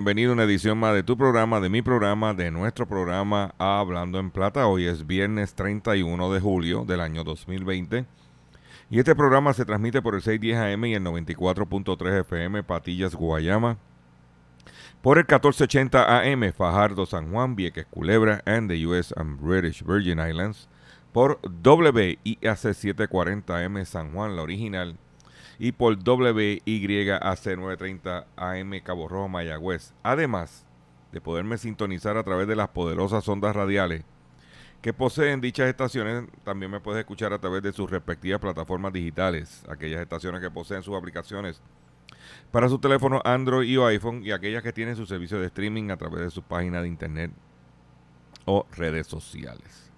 Bienvenido 0.00 0.30
a 0.30 0.32
una 0.32 0.44
edición 0.44 0.78
más 0.78 0.94
de 0.94 1.02
tu 1.02 1.14
programa, 1.14 1.60
de 1.60 1.68
mi 1.68 1.82
programa, 1.82 2.32
de 2.32 2.50
nuestro 2.50 2.88
programa 2.88 3.54
Hablando 3.58 4.18
en 4.18 4.30
Plata. 4.30 4.66
Hoy 4.66 4.86
es 4.86 5.06
viernes 5.06 5.52
31 5.52 6.32
de 6.32 6.40
julio 6.40 6.86
del 6.86 7.02
año 7.02 7.22
2020 7.22 8.06
y 8.88 8.98
este 8.98 9.14
programa 9.14 9.52
se 9.52 9.66
transmite 9.66 10.00
por 10.00 10.14
el 10.14 10.22
610 10.22 10.56
AM 10.56 10.84
y 10.86 10.94
el 10.94 11.04
94.3 11.04 12.20
FM 12.20 12.62
Patillas, 12.62 13.14
Guayama, 13.14 13.76
por 15.02 15.18
el 15.18 15.24
1480 15.24 16.20
AM 16.20 16.50
Fajardo, 16.54 17.04
San 17.04 17.30
Juan, 17.30 17.54
Vieques, 17.54 17.84
Culebra 17.84 18.40
and 18.46 18.70
the 18.70 18.86
US 18.86 19.12
and 19.18 19.38
British 19.38 19.84
Virgin 19.84 20.18
Islands, 20.18 20.66
por 21.12 21.40
WIAC 21.62 22.56
740 22.56 23.54
AM 23.54 23.84
San 23.84 24.14
Juan, 24.14 24.34
la 24.34 24.40
original, 24.40 24.96
y 25.60 25.72
por 25.72 25.92
WYAC 25.94 27.20
930 27.20 28.26
AM 28.34 28.80
Cabo 28.82 29.08
Rojo, 29.08 29.28
Mayagüez. 29.28 29.92
Además 30.02 30.64
de 31.12 31.20
poderme 31.20 31.58
sintonizar 31.58 32.16
a 32.16 32.24
través 32.24 32.48
de 32.48 32.56
las 32.56 32.70
poderosas 32.70 33.28
ondas 33.28 33.54
radiales 33.54 34.04
que 34.80 34.94
poseen 34.94 35.42
dichas 35.42 35.68
estaciones, 35.68 36.24
también 36.44 36.72
me 36.72 36.80
puedes 36.80 37.00
escuchar 37.00 37.34
a 37.34 37.38
través 37.38 37.62
de 37.62 37.74
sus 37.74 37.90
respectivas 37.90 38.40
plataformas 38.40 38.94
digitales, 38.94 39.62
aquellas 39.68 40.00
estaciones 40.00 40.40
que 40.40 40.50
poseen 40.50 40.82
sus 40.82 40.96
aplicaciones 40.96 41.60
para 42.50 42.70
su 42.70 42.78
teléfono 42.78 43.20
Android 43.22 43.78
o 43.78 43.86
iPhone 43.86 44.22
y 44.24 44.32
aquellas 44.32 44.62
que 44.62 44.72
tienen 44.72 44.96
su 44.96 45.04
servicio 45.04 45.38
de 45.38 45.48
streaming 45.48 45.90
a 45.90 45.98
través 45.98 46.20
de 46.20 46.30
su 46.30 46.42
página 46.42 46.80
de 46.80 46.88
internet 46.88 47.32
o 48.46 48.66
redes 48.72 49.06
sociales. 49.06 49.89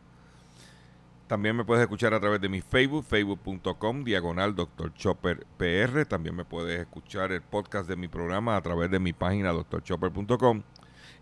También 1.33 1.57
me 1.57 1.65
puedes 1.65 1.81
escuchar 1.81 2.13
a 2.13 2.21
través 2.21 2.43
de 2.43 2.51
mi 2.51 2.61
Facebook, 2.61 3.07
facebook.com, 3.07 4.05
diagonal 4.05 4.55
Dr. 4.55 4.93
Chopper 4.93 5.47
PR. 5.57 6.05
También 6.05 6.37
me 6.37 6.45
puedes 6.45 6.79
escuchar 6.79 7.33
el 7.33 7.41
podcast 7.41 7.89
de 7.89 7.97
mi 7.97 8.07
programa 8.07 8.55
a 8.55 8.61
través 8.61 8.91
de 8.91 8.99
mi 8.99 9.15
página 9.15 9.51
drchopper.com. 9.51 10.63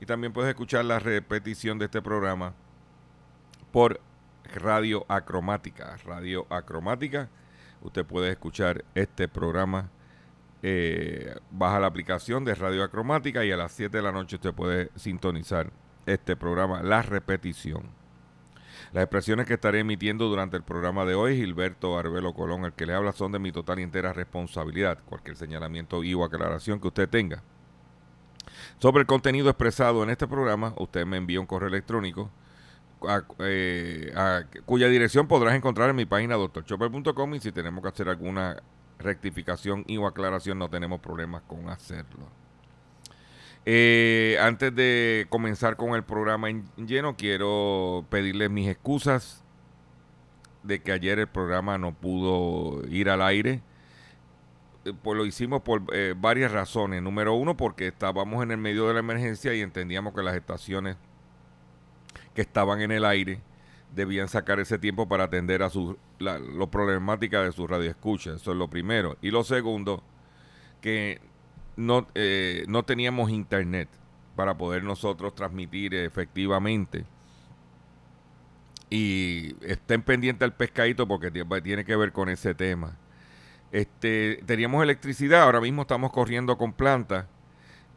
Y 0.00 0.06
también 0.06 0.32
puedes 0.32 0.48
escuchar 0.48 0.84
la 0.84 0.98
repetición 0.98 1.78
de 1.78 1.84
este 1.84 2.02
programa 2.02 2.54
por 3.70 4.00
Radio 4.52 5.06
Acromática. 5.06 5.96
Radio 6.04 6.44
Acromática. 6.50 7.28
Usted 7.80 8.04
puede 8.04 8.32
escuchar 8.32 8.84
este 8.96 9.28
programa. 9.28 9.90
eh, 10.64 11.36
baja 11.52 11.78
la 11.78 11.86
aplicación 11.86 12.44
de 12.44 12.56
Radio 12.56 12.82
Acromática 12.82 13.44
y 13.44 13.52
a 13.52 13.56
las 13.56 13.70
7 13.70 13.98
de 13.98 14.02
la 14.02 14.10
noche 14.10 14.34
usted 14.34 14.52
puede 14.54 14.90
sintonizar 14.96 15.70
este 16.04 16.34
programa, 16.34 16.82
la 16.82 17.00
repetición. 17.00 17.99
Las 18.92 19.04
expresiones 19.04 19.46
que 19.46 19.54
estaré 19.54 19.80
emitiendo 19.80 20.28
durante 20.28 20.56
el 20.56 20.64
programa 20.64 21.04
de 21.04 21.14
hoy, 21.14 21.36
Gilberto 21.36 21.96
Arbelo 21.96 22.34
Colón, 22.34 22.64
el 22.64 22.72
que 22.72 22.86
le 22.86 22.94
habla, 22.94 23.12
son 23.12 23.30
de 23.32 23.38
mi 23.38 23.52
total 23.52 23.78
y 23.78 23.82
entera 23.84 24.12
responsabilidad. 24.12 24.98
Cualquier 25.06 25.36
señalamiento 25.36 26.02
y 26.02 26.12
o 26.14 26.24
aclaración 26.24 26.80
que 26.80 26.88
usted 26.88 27.08
tenga 27.08 27.42
sobre 28.78 29.02
el 29.02 29.06
contenido 29.06 29.48
expresado 29.48 30.02
en 30.02 30.10
este 30.10 30.26
programa, 30.26 30.74
usted 30.76 31.06
me 31.06 31.18
envía 31.18 31.38
un 31.40 31.46
correo 31.46 31.68
electrónico 31.68 32.30
a- 33.06 33.22
eh, 33.40 34.12
cuya 34.66 34.88
dirección 34.88 35.28
podrás 35.28 35.54
encontrar 35.54 35.90
en 35.90 35.96
mi 35.96 36.06
página 36.06 36.34
doctorchopper.com 36.36 37.34
y 37.34 37.40
si 37.40 37.52
tenemos 37.52 37.82
que 37.82 37.88
hacer 37.88 38.08
alguna 38.08 38.56
rectificación 38.98 39.84
y 39.86 39.98
o 39.98 40.06
aclaración 40.06 40.58
no 40.58 40.68
tenemos 40.68 41.00
problemas 41.00 41.42
con 41.46 41.68
hacerlo. 41.68 42.39
Eh, 43.66 44.38
antes 44.40 44.74
de 44.74 45.26
comenzar 45.28 45.76
con 45.76 45.94
el 45.94 46.02
programa 46.02 46.48
en 46.48 46.64
lleno, 46.76 47.16
quiero 47.16 48.04
pedirles 48.10 48.50
mis 48.50 48.68
excusas 48.68 49.44
de 50.62 50.80
que 50.82 50.92
ayer 50.92 51.18
el 51.18 51.28
programa 51.28 51.78
no 51.78 51.92
pudo 51.94 52.82
ir 52.88 53.10
al 53.10 53.22
aire. 53.22 53.62
Eh, 54.84 54.92
Pues 55.02 55.16
lo 55.16 55.26
hicimos 55.26 55.62
por 55.62 55.82
eh, 55.92 56.14
varias 56.16 56.52
razones. 56.52 57.02
Número 57.02 57.34
uno, 57.34 57.56
porque 57.56 57.86
estábamos 57.88 58.42
en 58.42 58.50
el 58.50 58.58
medio 58.58 58.88
de 58.88 58.94
la 58.94 59.00
emergencia 59.00 59.54
y 59.54 59.60
entendíamos 59.60 60.14
que 60.14 60.22
las 60.22 60.36
estaciones 60.36 60.96
que 62.34 62.42
estaban 62.42 62.80
en 62.80 62.92
el 62.92 63.04
aire 63.04 63.40
debían 63.94 64.28
sacar 64.28 64.60
ese 64.60 64.78
tiempo 64.78 65.08
para 65.08 65.24
atender 65.24 65.62
a 65.62 65.70
su, 65.70 65.98
la, 66.18 66.38
lo 66.38 66.70
problemática 66.70 67.42
de 67.42 67.52
su 67.52 67.66
radioescucha. 67.66 68.34
Eso 68.34 68.52
es 68.52 68.56
lo 68.56 68.68
primero. 68.68 69.16
Y 69.20 69.30
lo 69.30 69.44
segundo, 69.44 70.02
que 70.80 71.20
no, 71.80 72.06
eh, 72.14 72.64
no 72.68 72.84
teníamos 72.84 73.30
internet 73.30 73.88
para 74.36 74.56
poder 74.56 74.84
nosotros 74.84 75.34
transmitir 75.34 75.94
efectivamente. 75.94 77.04
Y 78.88 79.54
estén 79.64 80.02
pendientes 80.02 80.44
al 80.44 80.54
pescadito 80.54 81.06
porque 81.06 81.32
tie- 81.32 81.62
tiene 81.62 81.84
que 81.84 81.94
ver 81.96 82.12
con 82.12 82.28
ese 82.28 82.54
tema. 82.54 82.96
Este, 83.72 84.42
teníamos 84.46 84.82
electricidad, 84.82 85.42
ahora 85.44 85.60
mismo 85.60 85.82
estamos 85.82 86.12
corriendo 86.12 86.58
con 86.58 86.72
plantas, 86.74 87.26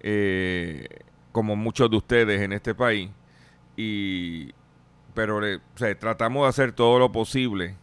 eh, 0.02 0.88
como 1.32 1.56
muchos 1.56 1.90
de 1.92 1.98
ustedes 1.98 2.42
en 2.42 2.54
este 2.54 2.76
país, 2.76 3.12
y, 3.78 4.52
pero 5.16 5.38
o 5.40 5.96
tratamos 5.96 6.44
de 6.46 6.50
hacer 6.50 6.74
todo 6.74 7.00
lo 7.00 7.12
posible 7.12 7.76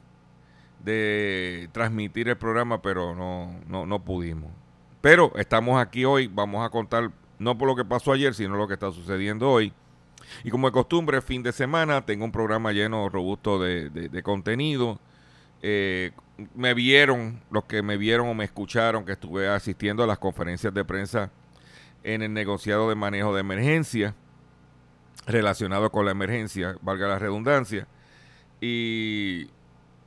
de 0.84 1.68
transmitir 1.72 2.28
el 2.28 2.38
programa, 2.38 2.82
pero 2.82 3.14
no, 3.14 3.52
no, 3.68 3.86
no 3.86 4.04
pudimos. 4.04 4.50
Pero 5.00 5.32
estamos 5.36 5.80
aquí 5.80 6.04
hoy, 6.04 6.26
vamos 6.26 6.64
a 6.64 6.70
contar 6.70 7.10
no 7.38 7.56
por 7.56 7.68
lo 7.68 7.76
que 7.76 7.84
pasó 7.84 8.12
ayer, 8.12 8.34
sino 8.34 8.56
lo 8.56 8.68
que 8.68 8.74
está 8.74 8.92
sucediendo 8.92 9.50
hoy. 9.50 9.72
Y 10.44 10.50
como 10.50 10.68
de 10.68 10.72
costumbre, 10.72 11.22
fin 11.22 11.42
de 11.42 11.52
semana, 11.52 12.04
tengo 12.04 12.24
un 12.24 12.32
programa 12.32 12.72
lleno, 12.72 13.08
robusto 13.08 13.58
de, 13.58 13.88
de- 13.90 14.22
contenido. 14.22 15.00
Eh, 15.62 16.12
me 16.54 16.74
vieron, 16.74 17.40
los 17.50 17.64
que 17.64 17.82
me 17.82 17.96
vieron 17.96 18.28
o 18.28 18.34
me 18.34 18.44
escucharon, 18.44 19.04
que 19.04 19.12
estuve 19.12 19.48
asistiendo 19.48 20.02
a 20.02 20.06
las 20.06 20.18
conferencias 20.18 20.72
de 20.72 20.84
prensa 20.84 21.30
en 22.02 22.22
el 22.22 22.32
negociado 22.32 22.88
de 22.88 22.94
manejo 22.94 23.34
de 23.34 23.40
emergencia, 23.40 24.14
relacionado 25.26 25.90
con 25.90 26.04
la 26.04 26.12
emergencia, 26.12 26.76
valga 26.82 27.08
la 27.08 27.18
redundancia, 27.18 27.86
y 28.60 29.48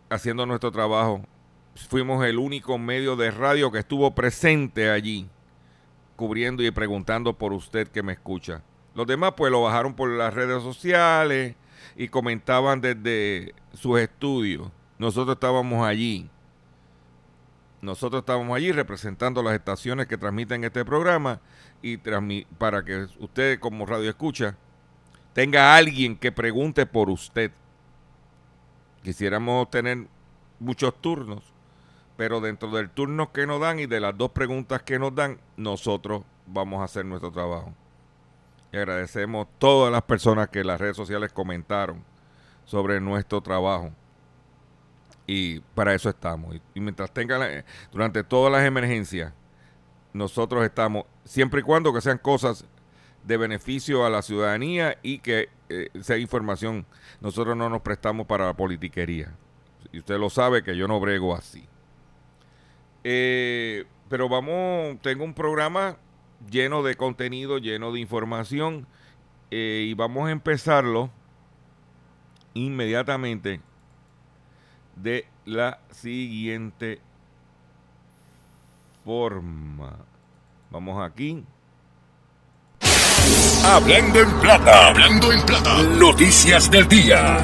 haciendo 0.09 0.45
nuestro 0.45 0.71
trabajo. 0.71 1.21
Fuimos 1.75 2.23
el 2.25 2.37
único 2.37 2.77
medio 2.77 3.15
de 3.15 3.31
radio 3.31 3.71
que 3.71 3.79
estuvo 3.79 4.13
presente 4.13 4.89
allí, 4.89 5.27
cubriendo 6.15 6.63
y 6.63 6.71
preguntando 6.71 7.33
por 7.33 7.53
usted 7.53 7.87
que 7.87 8.03
me 8.03 8.13
escucha. 8.13 8.61
Los 8.95 9.07
demás 9.07 9.33
pues 9.35 9.51
lo 9.51 9.63
bajaron 9.63 9.93
por 9.95 10.09
las 10.09 10.33
redes 10.33 10.61
sociales 10.61 11.55
y 11.95 12.07
comentaban 12.07 12.79
desde 12.79 13.53
sus 13.73 13.99
estudios. 13.99 14.69
Nosotros 14.97 15.35
estábamos 15.35 15.85
allí. 15.85 16.29
Nosotros 17.81 18.21
estábamos 18.21 18.55
allí 18.55 18.71
representando 18.71 19.43
las 19.43 19.55
estaciones 19.55 20.07
que 20.07 20.17
transmiten 20.17 20.63
este 20.63 20.85
programa 20.85 21.41
y 21.81 21.97
para 21.97 22.85
que 22.85 23.07
usted 23.19 23.59
como 23.59 23.85
radio 23.85 24.09
escucha 24.09 24.55
tenga 25.33 25.75
alguien 25.75 26.15
que 26.15 26.31
pregunte 26.31 26.85
por 26.85 27.09
usted. 27.09 27.51
Quisiéramos 29.03 29.69
tener 29.69 30.07
muchos 30.59 30.93
turnos, 31.01 31.52
pero 32.17 32.41
dentro 32.41 32.69
del 32.71 32.89
turno 32.89 33.31
que 33.31 33.47
nos 33.47 33.59
dan 33.59 33.79
y 33.79 33.85
de 33.85 33.99
las 33.99 34.17
dos 34.17 34.31
preguntas 34.31 34.83
que 34.83 34.99
nos 34.99 35.13
dan, 35.15 35.39
nosotros 35.57 36.23
vamos 36.45 36.81
a 36.81 36.85
hacer 36.85 37.05
nuestro 37.05 37.31
trabajo. 37.31 37.73
Y 38.71 38.77
agradecemos 38.77 39.47
todas 39.59 39.91
las 39.91 40.01
personas 40.03 40.49
que 40.49 40.59
en 40.61 40.67
las 40.67 40.79
redes 40.81 40.95
sociales 40.97 41.31
comentaron 41.31 42.03
sobre 42.65 42.99
nuestro 42.99 43.41
trabajo. 43.41 43.91
Y 45.25 45.59
para 45.73 45.93
eso 45.93 46.09
estamos. 46.09 46.55
Y, 46.73 46.79
mientras 46.79 47.11
tenga, 47.13 47.37
la- 47.37 47.63
durante 47.91 48.23
todas 48.23 48.51
las 48.51 48.63
emergencias, 48.65 49.33
nosotros 50.11 50.63
estamos, 50.65 51.05
siempre 51.23 51.61
y 51.61 51.63
cuando 51.63 51.93
que 51.93 52.01
sean 52.01 52.17
cosas 52.17 52.65
de 53.23 53.37
beneficio 53.37 54.05
a 54.05 54.09
la 54.09 54.21
ciudadanía 54.21 54.97
y 55.01 55.19
que 55.19 55.49
eh, 55.69 55.89
sea 56.01 56.17
información. 56.17 56.85
Nosotros 57.21 57.55
no 57.55 57.69
nos 57.69 57.81
prestamos 57.81 58.27
para 58.27 58.45
la 58.45 58.53
politiquería. 58.53 59.33
Y 59.91 59.99
usted 59.99 60.17
lo 60.17 60.29
sabe 60.29 60.63
que 60.63 60.75
yo 60.75 60.87
no 60.87 60.99
brego 60.99 61.35
así. 61.35 61.67
Eh, 63.03 63.85
pero 64.09 64.29
vamos, 64.29 64.97
tengo 65.01 65.23
un 65.23 65.33
programa 65.33 65.97
lleno 66.49 66.83
de 66.83 66.95
contenido, 66.95 67.57
lleno 67.57 67.91
de 67.91 67.99
información 67.99 68.87
eh, 69.51 69.85
y 69.87 69.93
vamos 69.93 70.27
a 70.27 70.31
empezarlo 70.31 71.09
inmediatamente 72.53 73.61
de 74.95 75.25
la 75.45 75.79
siguiente 75.91 76.99
forma. 79.03 79.97
Vamos 80.69 81.03
aquí. 81.03 81.43
Hablando 83.65 84.19
en 84.19 84.31
plata, 84.41 84.87
hablando 84.87 85.31
en 85.31 85.45
plata. 85.45 85.83
Noticias 85.83 86.69
del 86.69 86.87
día. 86.87 87.37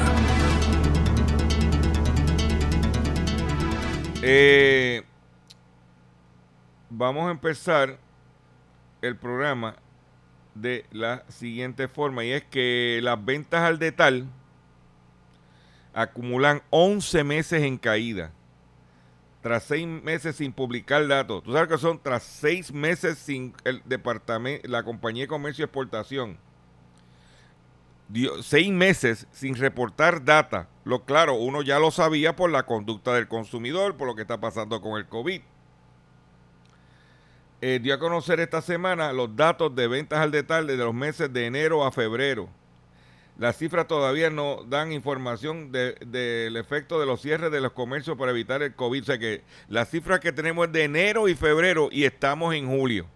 Eh, 4.22 5.02
vamos 6.90 7.28
a 7.28 7.30
empezar 7.30 7.98
el 9.00 9.16
programa 9.16 9.76
de 10.54 10.84
la 10.90 11.24
siguiente 11.28 11.88
forma 11.88 12.24
y 12.24 12.32
es 12.32 12.44
que 12.44 13.00
las 13.02 13.24
ventas 13.24 13.62
al 13.62 13.78
detal 13.78 14.26
acumulan 15.94 16.62
11 16.70 17.24
meses 17.24 17.62
en 17.62 17.78
caída 17.78 18.32
tras 19.40 19.64
seis 19.64 19.86
meses 19.86 20.36
sin 20.36 20.52
publicar 20.52 21.06
datos. 21.08 21.42
Tú 21.42 21.52
sabes 21.52 21.68
que 21.68 21.78
son 21.78 21.98
tras 22.02 22.22
seis 22.22 22.72
meses 22.72 23.18
sin 23.18 23.54
el 23.64 23.82
departamento, 23.86 24.68
la 24.68 24.82
compañía 24.82 25.24
de 25.24 25.28
comercio 25.28 25.62
y 25.62 25.64
exportación. 25.64 26.38
seis 28.42 28.70
meses 28.70 29.26
sin 29.30 29.54
reportar 29.54 30.24
data. 30.24 30.68
Lo 30.84 31.04
claro, 31.04 31.34
uno 31.34 31.62
ya 31.62 31.78
lo 31.78 31.90
sabía 31.90 32.36
por 32.36 32.50
la 32.50 32.66
conducta 32.66 33.14
del 33.14 33.28
consumidor, 33.28 33.96
por 33.96 34.08
lo 34.08 34.14
que 34.14 34.22
está 34.22 34.40
pasando 34.40 34.82
con 34.82 34.98
el 34.98 35.06
COVID. 35.06 35.40
Eh, 37.62 37.78
dio 37.82 37.94
a 37.94 37.98
conocer 37.98 38.40
esta 38.40 38.62
semana 38.62 39.12
los 39.12 39.36
datos 39.36 39.74
de 39.74 39.86
ventas 39.86 40.18
al 40.18 40.30
detalle 40.30 40.76
de 40.76 40.84
los 40.84 40.94
meses 40.94 41.30
de 41.30 41.44
enero 41.44 41.84
a 41.84 41.92
febrero. 41.92 42.48
Las 43.38 43.56
cifras 43.58 43.86
todavía 43.86 44.30
no 44.30 44.64
dan 44.64 44.92
información 44.92 45.70
del 45.72 46.56
efecto 46.56 46.98
de 46.98 47.06
los 47.06 47.20
cierres 47.20 47.50
de 47.50 47.60
los 47.60 47.72
comercios 47.72 48.16
para 48.16 48.32
evitar 48.32 48.62
el 48.62 48.74
COVID. 48.74 49.02
O 49.02 49.04
sea 49.04 49.18
que 49.18 49.42
las 49.68 49.90
cifras 49.90 50.20
que 50.20 50.32
tenemos 50.32 50.66
es 50.66 50.72
de 50.72 50.84
enero 50.84 51.28
y 51.28 51.34
febrero 51.34 51.88
y 51.92 52.04
estamos 52.04 52.54
en 52.54 52.66
julio. 52.66 53.06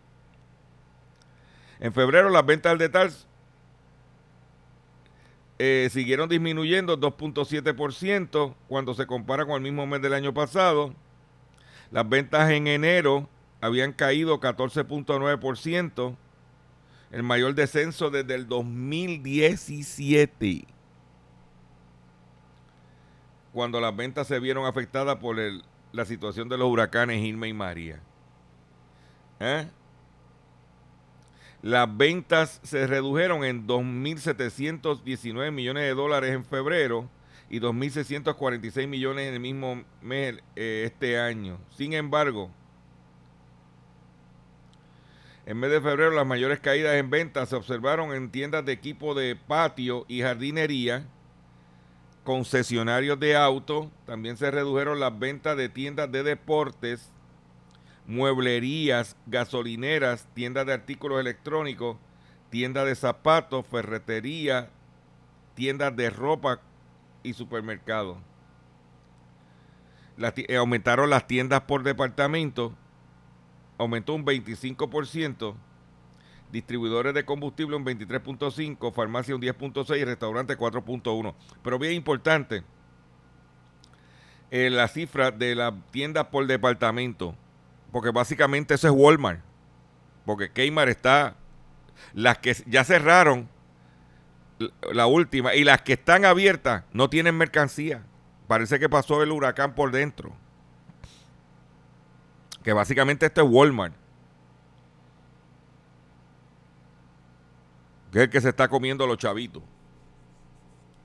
En 1.81 1.93
febrero 1.93 2.31
las 2.31 2.45
ventas 2.45 2.73
al 2.73 2.79
detalle 2.79 3.15
eh, 5.59 5.89
siguieron 5.91 6.29
disminuyendo 6.29 6.99
2.7% 6.99 8.55
cuando 8.69 8.95
se 8.95 9.07
compara 9.07 9.47
con 9.47 9.57
el 9.57 9.63
mismo 9.63 9.87
mes 9.87 10.03
del 10.03 10.15
año 10.15 10.35
pasado. 10.35 10.95
Las 11.91 12.09
ventas 12.09 12.51
en 12.51 12.67
enero 12.67 13.29
habían 13.65 13.93
caído 13.95 14.39
14.9% 14.41 16.17
el 17.11 17.23
mayor 17.23 17.55
descenso 17.55 18.11
desde 18.11 18.35
el 18.35 18.47
2017, 18.47 20.67
cuando 23.55 23.81
las 23.81 23.97
ventas 23.97 24.27
se 24.27 24.39
vieron 24.39 24.67
afectadas 24.67 25.17
por 25.17 25.39
la 25.93 26.05
situación 26.05 26.51
de 26.51 26.59
los 26.59 26.69
huracanes 26.69 27.25
Irma 27.25 27.49
y 27.49 27.55
María. 27.55 28.01
¿Eh? 29.41 29.67
Las 31.63 31.97
ventas 31.97 32.61
se 32.65 32.87
redujeron 32.87 33.45
en 33.45 33.67
2.719 33.67 35.53
millones 35.53 35.85
de 35.85 35.95
dólares 35.95 36.33
en 36.33 36.45
febrero 36.45 37.09
y 37.49 37.61
2.646 37.61 38.87
millones 38.89 39.29
en 39.29 39.35
el 39.35 39.41
mismo 39.41 39.83
mes 40.03 40.35
eh, 40.55 40.83
este 40.85 41.19
año. 41.19 41.59
Sin 41.75 41.95
embargo, 41.95 42.51
en 45.47 45.59
mes 45.59 45.71
de 45.71 45.81
febrero 45.81 46.11
las 46.11 46.27
mayores 46.27 46.61
caídas 46.61 46.95
en 46.95 47.11
ventas 47.11 47.51
se 47.51 47.57
observaron 47.57 48.15
en 48.15 48.31
tiendas 48.31 48.65
de 48.65 48.73
equipo 48.73 49.15
de 49.15 49.37
patio 49.37 50.07
y 50.09 50.23
jardinería, 50.23 51.07
concesionarios 52.25 53.21
de 53.21 53.37
autos, 53.37 53.89
también 54.07 54.39
se 54.39 54.51
redujeron 54.51 55.01
las 55.01 55.19
ventas 55.19 55.57
de 55.57 55.69
tiendas 55.69 56.11
de 56.11 56.23
deportes, 56.23 57.11
mueblerías, 58.07 59.17
gasolineras, 59.27 60.27
tiendas 60.33 60.65
de 60.67 60.73
artículos 60.73 61.21
electrónicos, 61.21 61.99
tiendas 62.49 62.87
de 62.87 62.95
zapatos, 62.95 63.67
ferretería, 63.67 64.71
tiendas 65.55 65.95
de 65.95 66.09
ropa 66.09 66.61
y 67.23 67.35
supermercados. 67.35 68.17
Eh, 70.19 70.57
aumentaron 70.57 71.11
las 71.11 71.27
tiendas 71.27 71.63
por 71.63 71.83
departamento 71.83 72.73
aumentó 73.79 74.15
un 74.15 74.25
25%, 74.25 75.55
distribuidores 76.53 77.15
de 77.15 77.25
combustible 77.25 77.77
un 77.77 77.85
23.5%, 77.85 78.93
farmacia 78.93 79.35
un 79.35 79.43
10.6% 79.43 79.99
y 79.99 80.05
restaurante 80.05 80.57
4.1%. 80.57 81.35
Pero 81.63 81.79
bien 81.79 81.95
importante, 81.95 82.63
eh, 84.51 84.71
la 84.71 84.89
cifra 84.89 85.31
de 85.31 85.55
las 85.55 85.75
tiendas 85.91 86.27
por 86.27 86.47
departamento, 86.47 87.35
porque 87.91 88.11
básicamente 88.11 88.75
eso 88.75 88.89
es 88.89 88.95
Walmart, 88.95 89.41
porque 90.25 90.51
Kmart 90.51 90.91
está, 90.91 91.37
las 92.13 92.39
que 92.39 92.55
ya 92.67 92.85
cerraron, 92.85 93.49
la 94.93 95.07
última, 95.07 95.55
y 95.55 95.65
las 95.65 95.83
que 95.83 95.95
están 95.95 96.25
abiertas 96.25 96.85
no 96.93 97.11
tienen 97.11 97.37
mercancía. 97.37 98.05
Parece 98.47 98.79
que 98.79 98.89
pasó 98.89 99.23
el 99.23 99.33
huracán 99.33 99.75
por 99.75 99.91
dentro 99.91 100.33
que 102.65 102.73
básicamente 102.73 103.27
esto 103.27 103.43
es 103.43 103.49
Walmart. 103.49 103.95
Que 108.11 108.19
es 108.19 108.25
el 108.25 108.31
que 108.31 108.41
se 108.41 108.49
está 108.49 108.69
comiendo 108.69 109.05
a 109.05 109.07
los 109.07 109.19
chavitos. 109.19 109.63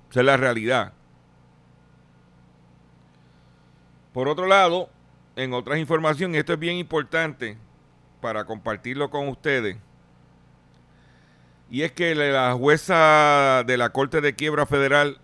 Esa 0.10 0.22
es 0.22 0.26
la 0.26 0.38
realidad. 0.38 0.94
Por 4.14 4.28
otro 4.30 4.48
lado, 4.48 4.90
en 5.36 5.54
otras 5.54 5.80
informaciones, 5.80 6.40
esto 6.40 6.54
es 6.54 6.60
bien 6.60 6.78
importante 6.78 7.58
para 8.22 8.46
compartirlo 8.46 9.10
con 9.10 9.28
ustedes. 9.28 9.78
Y 11.70 11.84
es 11.84 11.92
que 11.92 12.16
la 12.16 12.54
jueza 12.54 13.64
de 13.68 13.78
la 13.78 13.90
Corte 13.92 14.22
de 14.22 14.34
Quiebra 14.34 14.66
Federal, 14.66 15.20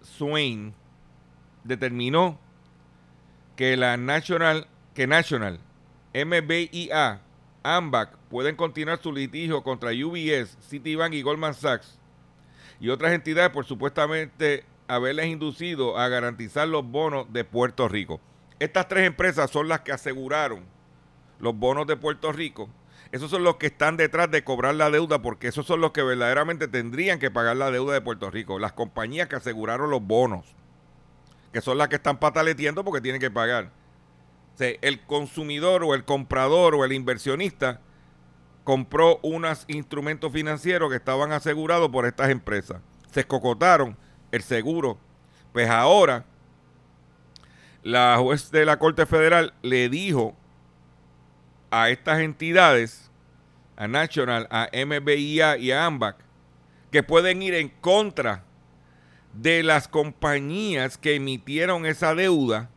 Swain, 0.00 0.74
determinó 1.64 2.38
que 3.56 3.76
la 3.76 3.96
National 3.96 4.68
que 4.94 5.06
National, 5.06 5.60
MBIA, 6.14 7.20
AMBAC 7.62 8.16
pueden 8.28 8.56
continuar 8.56 9.00
su 9.00 9.12
litigio 9.12 9.62
contra 9.62 9.90
UBS, 9.90 10.58
Citibank 10.68 11.14
y 11.14 11.22
Goldman 11.22 11.54
Sachs 11.54 11.98
y 12.80 12.88
otras 12.88 13.12
entidades 13.12 13.50
por 13.50 13.64
supuestamente 13.64 14.64
haberles 14.88 15.26
inducido 15.26 15.98
a 15.98 16.08
garantizar 16.08 16.66
los 16.66 16.84
bonos 16.84 17.32
de 17.32 17.44
Puerto 17.44 17.86
Rico. 17.88 18.20
Estas 18.58 18.88
tres 18.88 19.06
empresas 19.06 19.50
son 19.50 19.68
las 19.68 19.80
que 19.80 19.92
aseguraron 19.92 20.64
los 21.38 21.54
bonos 21.54 21.86
de 21.86 21.96
Puerto 21.96 22.32
Rico. 22.32 22.68
Esos 23.12 23.30
son 23.30 23.44
los 23.44 23.56
que 23.56 23.66
están 23.66 23.96
detrás 23.96 24.30
de 24.30 24.44
cobrar 24.44 24.74
la 24.74 24.90
deuda 24.90 25.20
porque 25.22 25.48
esos 25.48 25.66
son 25.66 25.80
los 25.80 25.92
que 25.92 26.02
verdaderamente 26.02 26.68
tendrían 26.68 27.18
que 27.18 27.30
pagar 27.30 27.56
la 27.56 27.70
deuda 27.70 27.94
de 27.94 28.00
Puerto 28.00 28.30
Rico. 28.30 28.58
Las 28.58 28.72
compañías 28.72 29.28
que 29.28 29.36
aseguraron 29.36 29.90
los 29.90 30.02
bonos, 30.02 30.46
que 31.52 31.60
son 31.60 31.78
las 31.78 31.88
que 31.88 31.96
están 31.96 32.18
pataletiendo 32.18 32.84
porque 32.84 33.00
tienen 33.00 33.20
que 33.20 33.30
pagar 33.30 33.70
el 34.58 35.00
consumidor 35.06 35.84
o 35.84 35.94
el 35.94 36.04
comprador 36.04 36.74
o 36.74 36.84
el 36.84 36.92
inversionista 36.92 37.80
compró 38.64 39.18
unos 39.22 39.64
instrumentos 39.68 40.32
financieros 40.32 40.90
que 40.90 40.96
estaban 40.96 41.32
asegurados 41.32 41.88
por 41.90 42.06
estas 42.06 42.30
empresas. 42.30 42.80
Se 43.10 43.20
escocotaron 43.20 43.96
el 44.30 44.42
seguro. 44.42 44.98
Pues 45.52 45.68
ahora 45.68 46.24
la 47.82 48.16
juez 48.18 48.50
de 48.50 48.64
la 48.64 48.78
Corte 48.78 49.06
Federal 49.06 49.54
le 49.62 49.88
dijo 49.88 50.36
a 51.70 51.88
estas 51.88 52.20
entidades, 52.20 53.10
a 53.76 53.88
National, 53.88 54.46
a 54.50 54.68
MBIA 54.72 55.56
y 55.56 55.72
a 55.72 55.86
AMBAC, 55.86 56.16
que 56.90 57.02
pueden 57.02 57.42
ir 57.42 57.54
en 57.54 57.68
contra 57.68 58.44
de 59.32 59.62
las 59.62 59.88
compañías 59.88 60.98
que 60.98 61.14
emitieron 61.14 61.86
esa 61.86 62.14
deuda 62.14 62.68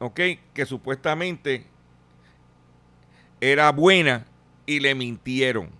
Que 0.00 0.64
supuestamente 0.64 1.66
era 3.38 3.70
buena 3.70 4.26
y 4.64 4.80
le 4.80 4.94
mintieron. 4.94 5.70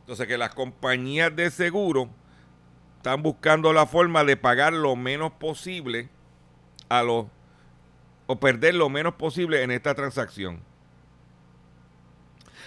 Entonces 0.00 0.26
que 0.26 0.36
las 0.36 0.54
compañías 0.54 1.34
de 1.34 1.50
seguro 1.50 2.10
están 2.98 3.22
buscando 3.22 3.72
la 3.72 3.86
forma 3.86 4.24
de 4.24 4.36
pagar 4.36 4.74
lo 4.74 4.94
menos 4.94 5.32
posible 5.32 6.10
a 6.90 7.02
los 7.02 7.26
o 8.26 8.38
perder 8.38 8.74
lo 8.74 8.88
menos 8.90 9.14
posible 9.14 9.62
en 9.62 9.70
esta 9.70 9.94
transacción. 9.94 10.60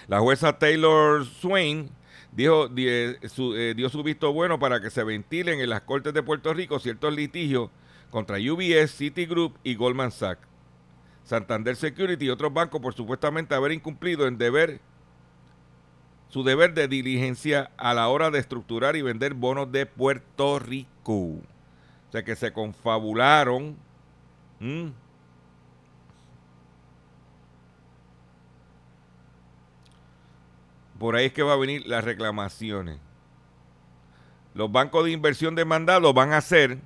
La 0.08 0.20
jueza 0.20 0.58
Taylor 0.58 1.26
Swain 1.26 1.92
dijo, 2.32 2.68
eh, 2.76 3.74
dio 3.76 3.90
su 3.90 4.04
visto 4.04 4.34
bueno 4.34 4.60
para 4.60 4.82
que 4.82 4.90
se 4.90 5.04
ventilen 5.04 5.60
en 5.60 5.70
las 5.70 5.82
Cortes 5.82 6.14
de 6.14 6.24
Puerto 6.24 6.54
Rico 6.54 6.80
ciertos 6.80 7.14
litigios 7.14 7.70
contra 8.16 8.38
UBS, 8.38 8.96
Citigroup 8.96 9.58
y 9.62 9.76
Goldman 9.76 10.10
Sachs. 10.10 10.48
Santander 11.26 11.76
Security 11.76 12.28
y 12.28 12.30
otros 12.30 12.54
bancos 12.54 12.80
por 12.80 12.94
supuestamente 12.94 13.54
haber 13.56 13.74
incumplido 13.74 14.26
en 14.26 14.38
deber 14.38 14.80
su 16.30 16.42
deber 16.42 16.74
de 16.74 16.88
diligencia 16.88 17.72
a 17.76 17.94
la 17.94 18.08
hora 18.08 18.32
de 18.32 18.40
estructurar 18.40 18.96
y 18.96 19.02
vender 19.02 19.34
bonos 19.34 19.70
de 19.70 19.86
Puerto 19.86 20.60
Rico. 20.60 21.12
O 21.12 21.42
sea 22.14 22.24
que 22.24 22.38
se 22.38 22.54
confabularon. 22.54 23.76
Por 30.98 31.18
ahí 31.18 31.26
es 31.26 31.34
que 31.34 31.44
va 31.44 31.52
a 31.52 31.58
venir 31.58 31.86
las 31.86 32.06
reclamaciones. 32.06 32.98
Los 34.54 34.72
bancos 34.72 35.04
de 35.04 35.12
inversión 35.12 35.54
demandados 35.54 36.14
van 36.14 36.32
a 36.32 36.40
ser 36.40 36.80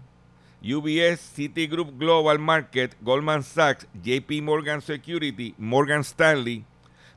UBS, 0.61 1.19
Citigroup 1.19 1.97
Global 1.97 2.37
Market, 2.37 2.95
Goldman 3.01 3.43
Sachs, 3.43 3.87
JP 4.03 4.41
Morgan 4.43 4.81
Security, 4.81 5.55
Morgan 5.57 6.01
Stanley, 6.01 6.65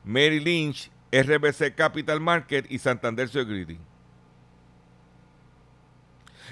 Mary 0.03 0.39
Lynch, 0.39 0.89
RBC 1.11 1.75
Capital 1.75 2.19
Market 2.19 2.65
y 2.69 2.79
Santander 2.79 3.27
Security. 3.27 3.77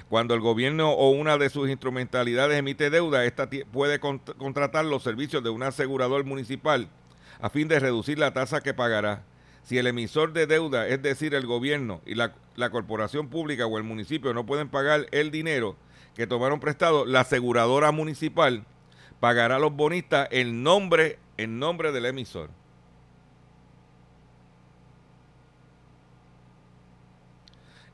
Cuando 0.09 0.33
el 0.33 0.41
gobierno 0.41 0.91
o 0.91 1.11
una 1.11 1.37
de 1.37 1.49
sus 1.49 1.69
instrumentalidades 1.69 2.59
emite 2.59 2.89
deuda, 2.89 3.23
esta 3.23 3.49
puede 3.71 3.99
contratar 3.99 4.83
los 4.83 5.03
servicios 5.03 5.41
de 5.41 5.49
un 5.49 5.63
asegurador 5.63 6.25
municipal 6.25 6.89
a 7.39 7.49
fin 7.49 7.69
de 7.69 7.79
reducir 7.79 8.19
la 8.19 8.33
tasa 8.33 8.61
que 8.61 8.73
pagará. 8.73 9.23
Si 9.63 9.77
el 9.77 9.87
emisor 9.87 10.33
de 10.33 10.47
deuda, 10.47 10.87
es 10.87 11.01
decir, 11.01 11.33
el 11.33 11.45
gobierno 11.45 12.01
y 12.05 12.15
la, 12.15 12.33
la 12.55 12.69
corporación 12.71 13.29
pública 13.29 13.65
o 13.65 13.77
el 13.77 13.83
municipio 13.83 14.33
no 14.33 14.45
pueden 14.45 14.67
pagar 14.67 15.07
el 15.11 15.31
dinero, 15.31 15.77
que 16.15 16.27
tomaron 16.27 16.59
prestado, 16.59 17.05
la 17.05 17.21
aseguradora 17.21 17.91
municipal 17.91 18.65
pagará 19.19 19.57
a 19.57 19.59
los 19.59 19.73
bonistas 19.73 20.27
el 20.31 20.63
nombre, 20.63 21.19
en 21.37 21.59
nombre 21.59 21.91
del 21.91 22.05
emisor. 22.05 22.49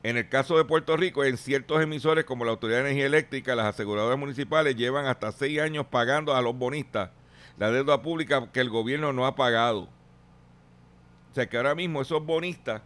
En 0.04 0.16
el 0.16 0.30
caso 0.30 0.58
de 0.58 0.64
Puerto 0.64 0.96
Rico, 0.96 1.26
en 1.26 1.38
ciertos 1.38 1.82
emisores 1.82 2.24
como 2.24 2.46
la 2.46 2.52
Autoridad 2.52 2.78
de 2.78 2.86
Energía 2.86 3.08
Eléctrica, 3.08 3.56
las 3.56 3.66
aseguradoras 3.66 4.18
municipales 4.18 4.76
llevan 4.76 5.06
hasta 5.06 5.34
seis 5.34 5.60
años 5.60 5.86
pagando 5.88 6.34
a 6.34 6.42
los 6.42 6.58
bonistas 6.58 7.10
la 7.58 7.72
deuda 7.72 8.02
pública 8.02 8.50
que 8.54 8.62
el 8.62 8.70
gobierno 8.70 9.12
no 9.12 9.26
ha 9.26 9.36
pagado. 9.36 9.90
O 11.32 11.36
sea 11.36 11.50
que 11.50 11.58
ahora 11.58 11.76
mismo 11.76 12.02
esos 12.02 12.26
bonistas 12.26 12.82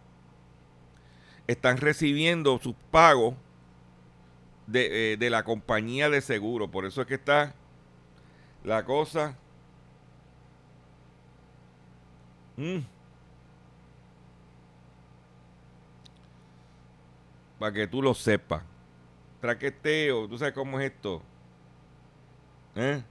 están 1.46 1.76
recibiendo 1.76 2.58
sus 2.58 2.74
pagos 2.90 3.34
de, 4.72 5.12
eh, 5.12 5.30
la 5.30 5.44
compañía 5.44 6.08
de 6.10 6.20
seguro. 6.20 6.70
Por 6.70 6.86
eso 6.86 7.02
es 7.02 7.06
que 7.06 7.14
está 7.14 7.54
la 8.64 8.84
cosa. 8.84 9.36
Mm. 12.56 12.78
Para 17.58 17.72
que 17.72 17.86
tú 17.86 18.02
lo 18.02 18.14
sepas. 18.14 18.62
Traqueteo, 19.40 20.28
tú 20.28 20.38
sabes 20.38 20.54
cómo 20.54 20.80
es 20.80 20.92
esto. 20.92 21.22
¿Eh? 22.74 23.02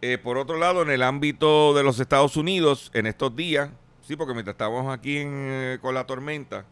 Eh, 0.00 0.18
por 0.18 0.36
otro 0.36 0.58
lado, 0.58 0.82
en 0.82 0.90
el 0.90 1.02
ámbito 1.02 1.74
de 1.74 1.82
los 1.82 1.98
Estados 1.98 2.36
Unidos, 2.36 2.90
en 2.94 3.06
estos 3.06 3.34
días, 3.34 3.70
sí, 4.02 4.14
porque 4.14 4.34
mientras 4.34 4.54
estábamos 4.54 4.92
aquí 4.92 5.24
con 5.80 5.94
la 5.94 6.06
tormenta, 6.06 6.64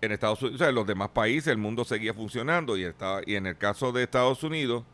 en 0.00 0.12
Estados 0.12 0.40
Unidos, 0.42 0.56
o 0.56 0.58
sea, 0.58 0.68
en 0.68 0.74
los 0.74 0.86
demás 0.86 1.10
países 1.10 1.48
el 1.48 1.58
mundo 1.58 1.84
seguía 1.84 2.14
funcionando 2.14 2.76
y, 2.76 2.84
estaba, 2.84 3.20
y 3.26 3.34
en 3.34 3.46
el 3.46 3.56
caso 3.56 3.92
de 3.92 4.04
Estados 4.04 4.42
Unidos 4.42 4.84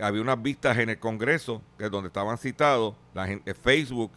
había 0.00 0.22
unas 0.22 0.40
vistas 0.40 0.78
en 0.78 0.90
el 0.90 0.98
Congreso 0.98 1.62
que 1.76 1.86
es 1.86 1.90
donde 1.90 2.08
estaban 2.08 2.38
citados 2.38 2.94
gente, 3.14 3.54
Facebook, 3.54 4.12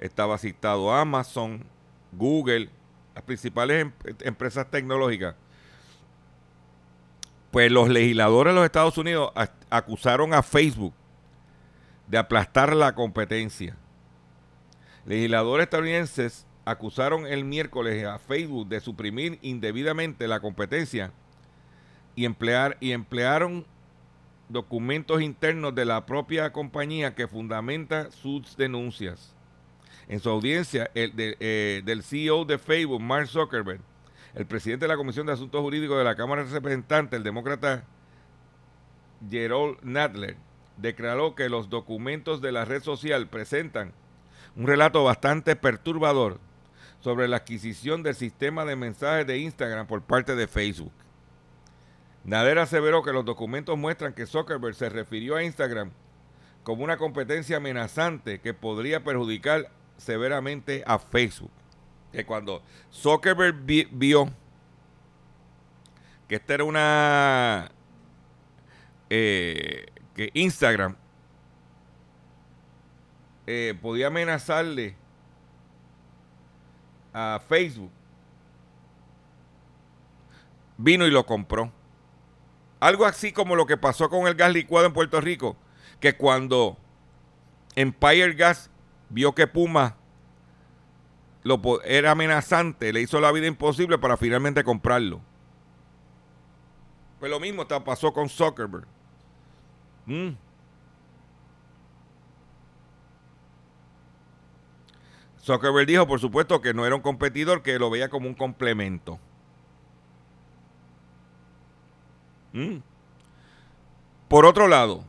estaba 0.00 0.38
citado 0.38 0.92
Amazon, 0.92 1.64
Google, 2.12 2.70
las 3.14 3.24
principales 3.24 3.82
em, 3.82 3.92
empresas 4.20 4.70
tecnológicas. 4.70 5.34
Pues 7.50 7.72
los 7.72 7.88
legisladores 7.88 8.52
de 8.52 8.54
los 8.56 8.64
Estados 8.64 8.98
Unidos 8.98 9.32
acusaron 9.70 10.34
a 10.34 10.42
Facebook 10.42 10.92
de 12.06 12.18
aplastar 12.18 12.76
la 12.76 12.94
competencia. 12.94 13.76
Legisladores 15.06 15.64
estadounidenses 15.64 16.46
acusaron 16.70 17.26
el 17.26 17.44
miércoles 17.44 18.04
a 18.04 18.18
Facebook 18.18 18.68
de 18.68 18.80
suprimir 18.80 19.38
indebidamente 19.40 20.28
la 20.28 20.40
competencia 20.40 21.12
y, 22.14 22.26
emplear, 22.26 22.76
y 22.80 22.92
emplearon 22.92 23.64
documentos 24.50 25.22
internos 25.22 25.74
de 25.74 25.86
la 25.86 26.04
propia 26.04 26.52
compañía 26.52 27.14
que 27.14 27.26
fundamenta 27.26 28.10
sus 28.10 28.54
denuncias. 28.56 29.34
En 30.08 30.20
su 30.20 30.28
audiencia, 30.28 30.90
el 30.94 31.12
eh, 31.16 31.82
del 31.84 32.02
CEO 32.02 32.44
de 32.44 32.58
Facebook, 32.58 33.00
Mark 33.00 33.28
Zuckerberg, 33.28 33.80
el 34.34 34.46
presidente 34.46 34.84
de 34.84 34.88
la 34.88 34.96
Comisión 34.96 35.26
de 35.26 35.32
Asuntos 35.32 35.62
Jurídicos 35.62 35.96
de 35.96 36.04
la 36.04 36.16
Cámara 36.16 36.44
de 36.44 36.50
Representantes, 36.50 37.16
el 37.16 37.24
demócrata 37.24 37.84
Gerald 39.30 39.78
Nadler, 39.82 40.36
declaró 40.76 41.34
que 41.34 41.48
los 41.48 41.70
documentos 41.70 42.42
de 42.42 42.52
la 42.52 42.66
red 42.66 42.82
social 42.82 43.26
presentan 43.26 43.92
un 44.54 44.66
relato 44.66 45.02
bastante 45.04 45.56
perturbador 45.56 46.40
sobre 47.00 47.28
la 47.28 47.38
adquisición 47.38 48.02
del 48.02 48.14
sistema 48.14 48.64
de 48.64 48.76
mensajes 48.76 49.26
de 49.26 49.38
Instagram 49.38 49.86
por 49.86 50.02
parte 50.02 50.34
de 50.34 50.46
Facebook. 50.46 50.92
Nader 52.24 52.58
aseveró 52.58 53.02
que 53.02 53.12
los 53.12 53.24
documentos 53.24 53.78
muestran 53.78 54.12
que 54.12 54.26
Zuckerberg 54.26 54.74
se 54.74 54.88
refirió 54.88 55.36
a 55.36 55.42
Instagram 55.42 55.90
como 56.62 56.84
una 56.84 56.98
competencia 56.98 57.56
amenazante 57.56 58.40
que 58.40 58.52
podría 58.52 59.02
perjudicar 59.02 59.70
severamente 59.96 60.82
a 60.86 60.98
Facebook. 60.98 61.50
Que 62.12 62.26
cuando 62.26 62.62
Zuckerberg 62.92 63.56
vio 63.92 64.28
que 66.28 66.34
esta 66.34 66.54
era 66.54 66.64
una... 66.64 67.70
Eh, 69.08 69.86
que 70.14 70.30
Instagram 70.34 70.96
eh, 73.46 73.74
podía 73.80 74.08
amenazarle 74.08 74.94
a 77.18 77.40
Facebook, 77.40 77.90
vino 80.76 81.04
y 81.06 81.10
lo 81.10 81.26
compró. 81.26 81.72
Algo 82.78 83.06
así 83.06 83.32
como 83.32 83.56
lo 83.56 83.66
que 83.66 83.76
pasó 83.76 84.08
con 84.08 84.28
el 84.28 84.34
gas 84.34 84.52
licuado 84.52 84.86
en 84.86 84.92
Puerto 84.92 85.20
Rico, 85.20 85.56
que 85.98 86.16
cuando 86.16 86.78
Empire 87.74 88.34
Gas 88.34 88.70
vio 89.08 89.34
que 89.34 89.48
Puma 89.48 89.96
lo, 91.42 91.60
era 91.82 92.12
amenazante, 92.12 92.92
le 92.92 93.00
hizo 93.00 93.20
la 93.20 93.32
vida 93.32 93.48
imposible 93.48 93.98
para 93.98 94.16
finalmente 94.16 94.62
comprarlo. 94.62 95.20
Pues 97.18 97.30
lo 97.32 97.40
mismo 97.40 97.66
pasó 97.66 98.12
con 98.12 98.28
Zuckerberg. 98.28 98.86
Mm. 100.06 100.28
Zuckerberg 105.48 105.86
dijo, 105.86 106.06
por 106.06 106.20
supuesto, 106.20 106.60
que 106.60 106.74
no 106.74 106.84
era 106.84 106.94
un 106.94 107.00
competidor, 107.00 107.62
que 107.62 107.78
lo 107.78 107.88
veía 107.88 108.10
como 108.10 108.28
un 108.28 108.34
complemento. 108.34 109.18
Mm. 112.52 112.76
Por 114.28 114.44
otro 114.44 114.68
lado, 114.68 115.04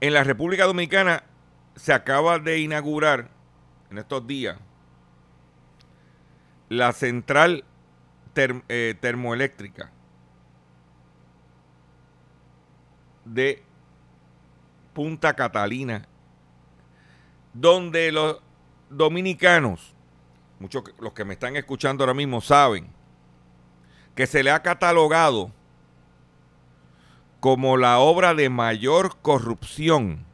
en 0.00 0.14
la 0.14 0.24
República 0.24 0.64
Dominicana 0.64 1.22
se 1.76 1.92
acaba 1.92 2.38
de 2.38 2.60
inaugurar 2.60 3.28
en 3.90 3.98
estos 3.98 4.26
días 4.26 4.56
la 6.70 6.92
central 6.92 7.64
eh, 8.34 8.94
termoeléctrica 8.98 9.90
de 13.26 13.62
Punta 14.94 15.34
Catalina 15.34 16.07
donde 17.60 18.12
los 18.12 18.40
dominicanos, 18.88 19.94
muchos 20.60 20.84
los 21.00 21.12
que 21.12 21.24
me 21.24 21.34
están 21.34 21.56
escuchando 21.56 22.04
ahora 22.04 22.14
mismo 22.14 22.40
saben, 22.40 22.88
que 24.14 24.26
se 24.26 24.42
le 24.42 24.50
ha 24.50 24.62
catalogado 24.62 25.50
como 27.40 27.76
la 27.76 27.98
obra 27.98 28.34
de 28.34 28.48
mayor 28.48 29.16
corrupción 29.22 30.24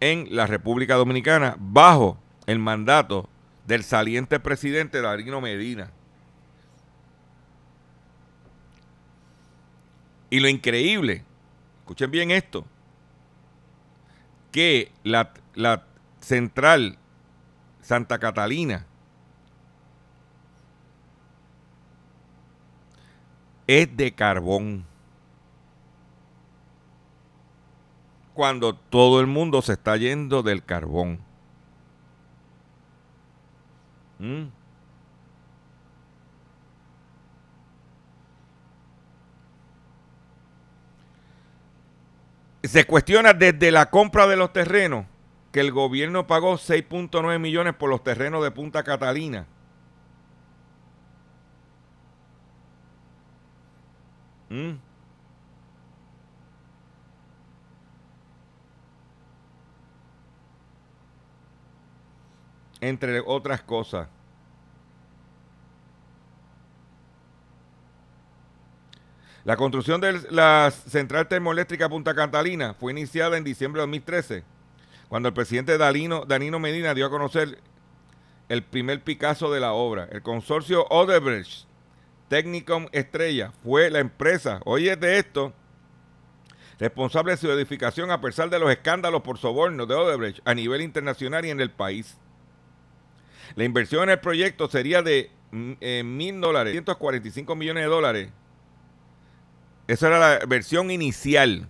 en 0.00 0.28
la 0.30 0.46
República 0.46 0.94
Dominicana 0.94 1.56
bajo 1.58 2.18
el 2.46 2.58
mandato 2.58 3.28
del 3.66 3.84
saliente 3.84 4.40
presidente 4.40 5.00
Darino 5.00 5.40
Medina. 5.40 5.90
Y 10.30 10.40
lo 10.40 10.48
increíble, 10.48 11.24
escuchen 11.80 12.10
bien 12.10 12.30
esto, 12.30 12.64
que 14.58 14.90
la, 15.04 15.32
la 15.54 15.84
central 16.18 16.98
Santa 17.80 18.18
Catalina 18.18 18.86
es 23.68 23.96
de 23.96 24.12
carbón. 24.16 24.84
Cuando 28.34 28.74
todo 28.74 29.20
el 29.20 29.28
mundo 29.28 29.62
se 29.62 29.74
está 29.74 29.96
yendo 29.96 30.42
del 30.42 30.64
carbón. 30.64 31.20
¿Mm? 34.18 34.46
Se 42.68 42.84
cuestiona 42.84 43.32
desde 43.32 43.70
la 43.70 43.88
compra 43.88 44.26
de 44.26 44.36
los 44.36 44.52
terrenos 44.52 45.06
que 45.52 45.60
el 45.60 45.72
gobierno 45.72 46.26
pagó 46.26 46.58
6.9 46.58 47.38
millones 47.38 47.74
por 47.74 47.88
los 47.88 48.04
terrenos 48.04 48.44
de 48.44 48.50
Punta 48.50 48.82
Catalina. 48.82 49.46
¿Mm? 54.50 54.72
Entre 62.82 63.20
otras 63.24 63.62
cosas. 63.62 64.08
La 69.48 69.56
construcción 69.56 69.98
de 70.02 70.12
la 70.28 70.70
central 70.70 71.26
termoeléctrica 71.26 71.88
Punta 71.88 72.14
Catalina 72.14 72.74
fue 72.74 72.92
iniciada 72.92 73.38
en 73.38 73.44
diciembre 73.44 73.80
de 73.80 73.86
2013, 73.86 74.44
cuando 75.08 75.28
el 75.30 75.34
presidente 75.34 75.78
Danilo, 75.78 76.26
Medina 76.60 76.92
dio 76.92 77.06
a 77.06 77.10
conocer 77.10 77.58
el 78.50 78.62
primer 78.62 79.02
Picasso 79.02 79.50
de 79.50 79.60
la 79.60 79.72
obra. 79.72 80.06
El 80.12 80.20
consorcio 80.20 80.84
Odebrecht 80.90 81.66
Technicom 82.28 82.88
Estrella 82.92 83.54
fue 83.64 83.88
la 83.88 84.00
empresa, 84.00 84.60
oye 84.66 84.96
de 84.96 85.18
esto, 85.18 85.54
responsable 86.78 87.30
de 87.32 87.38
su 87.38 87.50
edificación 87.50 88.10
a 88.10 88.20
pesar 88.20 88.50
de 88.50 88.58
los 88.58 88.70
escándalos 88.70 89.22
por 89.22 89.38
soborno 89.38 89.86
de 89.86 89.94
Odebrecht 89.94 90.46
a 90.46 90.52
nivel 90.52 90.82
internacional 90.82 91.46
y 91.46 91.48
en 91.48 91.62
el 91.62 91.70
país. 91.70 92.18
La 93.54 93.64
inversión 93.64 94.02
en 94.02 94.10
el 94.10 94.20
proyecto 94.20 94.68
sería 94.68 95.00
de 95.00 95.30
mm, 95.52 95.72
eh, 95.80 96.02
mil 96.04 96.38
dólares, 96.38 96.72
145 96.72 97.56
millones 97.56 97.84
de 97.84 97.88
dólares. 97.88 98.28
Esa 99.88 100.06
era 100.08 100.18
la 100.18 100.38
versión 100.46 100.90
inicial. 100.92 101.68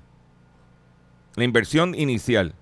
La 1.37 1.45
inversión 1.45 1.95
inicial. 1.95 2.55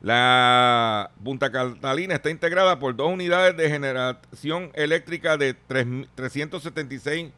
La 0.05 1.11
Punta 1.25 1.51
Catalina 1.51 2.17
está 2.17 2.29
integrada 2.29 2.79
por 2.79 2.95
dos 2.95 3.11
unidades 3.11 3.57
de 3.57 3.71
generación 3.71 4.71
eléctrica 4.75 5.39
de 5.39 5.55
376 5.55 7.33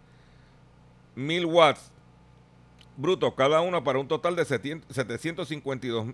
mil 1.14 1.46
watts 1.46 1.92
brutos 2.96 3.34
cada 3.34 3.60
una 3.60 3.84
para 3.84 4.00
un 4.00 4.08
total 4.08 4.34
de 4.34 4.44
752 4.44 6.08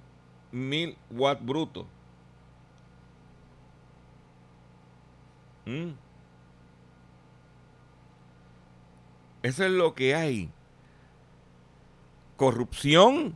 mil 0.51 0.99
watts 1.11 1.43
brutos. 1.43 1.87
Mm. 5.65 5.93
Eso 9.43 9.65
es 9.65 9.71
lo 9.71 9.95
que 9.95 10.15
hay. 10.15 10.51
Corrupción, 12.37 13.35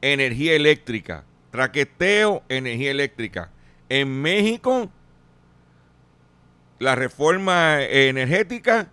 energía 0.00 0.54
eléctrica. 0.54 1.24
Traqueteo, 1.52 2.42
energía 2.48 2.90
eléctrica. 2.90 3.50
En 3.88 4.22
México, 4.22 4.90
la 6.80 6.96
reforma 6.96 7.82
energética 7.82 8.90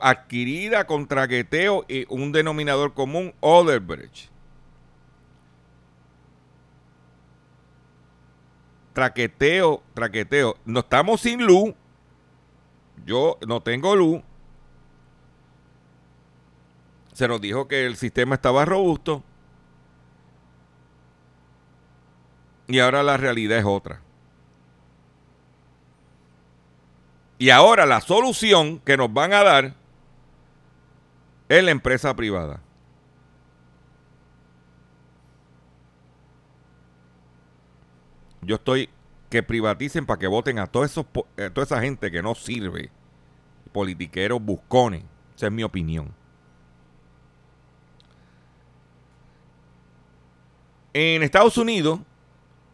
adquirida 0.00 0.86
con 0.86 1.06
traqueteo 1.06 1.84
y 1.88 2.06
un 2.08 2.32
denominador 2.32 2.94
común, 2.94 3.34
Oderbrecht. 3.40 4.30
Traqueteo, 8.94 9.82
traqueteo. 9.92 10.56
No 10.64 10.80
estamos 10.80 11.20
sin 11.20 11.44
luz. 11.44 11.74
Yo 13.04 13.38
no 13.46 13.60
tengo 13.60 13.94
luz. 13.94 14.22
Se 17.12 17.28
nos 17.28 17.40
dijo 17.40 17.68
que 17.68 17.86
el 17.86 17.96
sistema 17.96 18.36
estaba 18.36 18.64
robusto. 18.64 19.22
Y 22.66 22.78
ahora 22.78 23.02
la 23.02 23.16
realidad 23.16 23.58
es 23.58 23.64
otra. 23.64 24.00
Y 27.38 27.50
ahora 27.50 27.84
la 27.84 28.00
solución 28.00 28.78
que 28.80 28.96
nos 28.96 29.12
van 29.12 29.32
a 29.32 29.42
dar 29.42 29.74
es 31.48 31.64
la 31.64 31.70
empresa 31.70 32.14
privada. 32.14 32.60
Yo 38.40 38.56
estoy 38.56 38.88
que 39.30 39.42
privaticen 39.42 40.06
para 40.06 40.18
que 40.18 40.26
voten 40.26 40.58
a, 40.58 40.66
todos 40.66 40.90
esos, 40.90 41.06
a 41.36 41.50
toda 41.50 41.64
esa 41.64 41.80
gente 41.80 42.10
que 42.10 42.22
no 42.22 42.34
sirve, 42.34 42.90
politiqueros 43.72 44.40
buscones. 44.40 45.02
Esa 45.34 45.46
es 45.46 45.52
mi 45.52 45.64
opinión. 45.64 46.14
En 50.92 51.24
Estados 51.24 51.58
Unidos, 51.58 51.98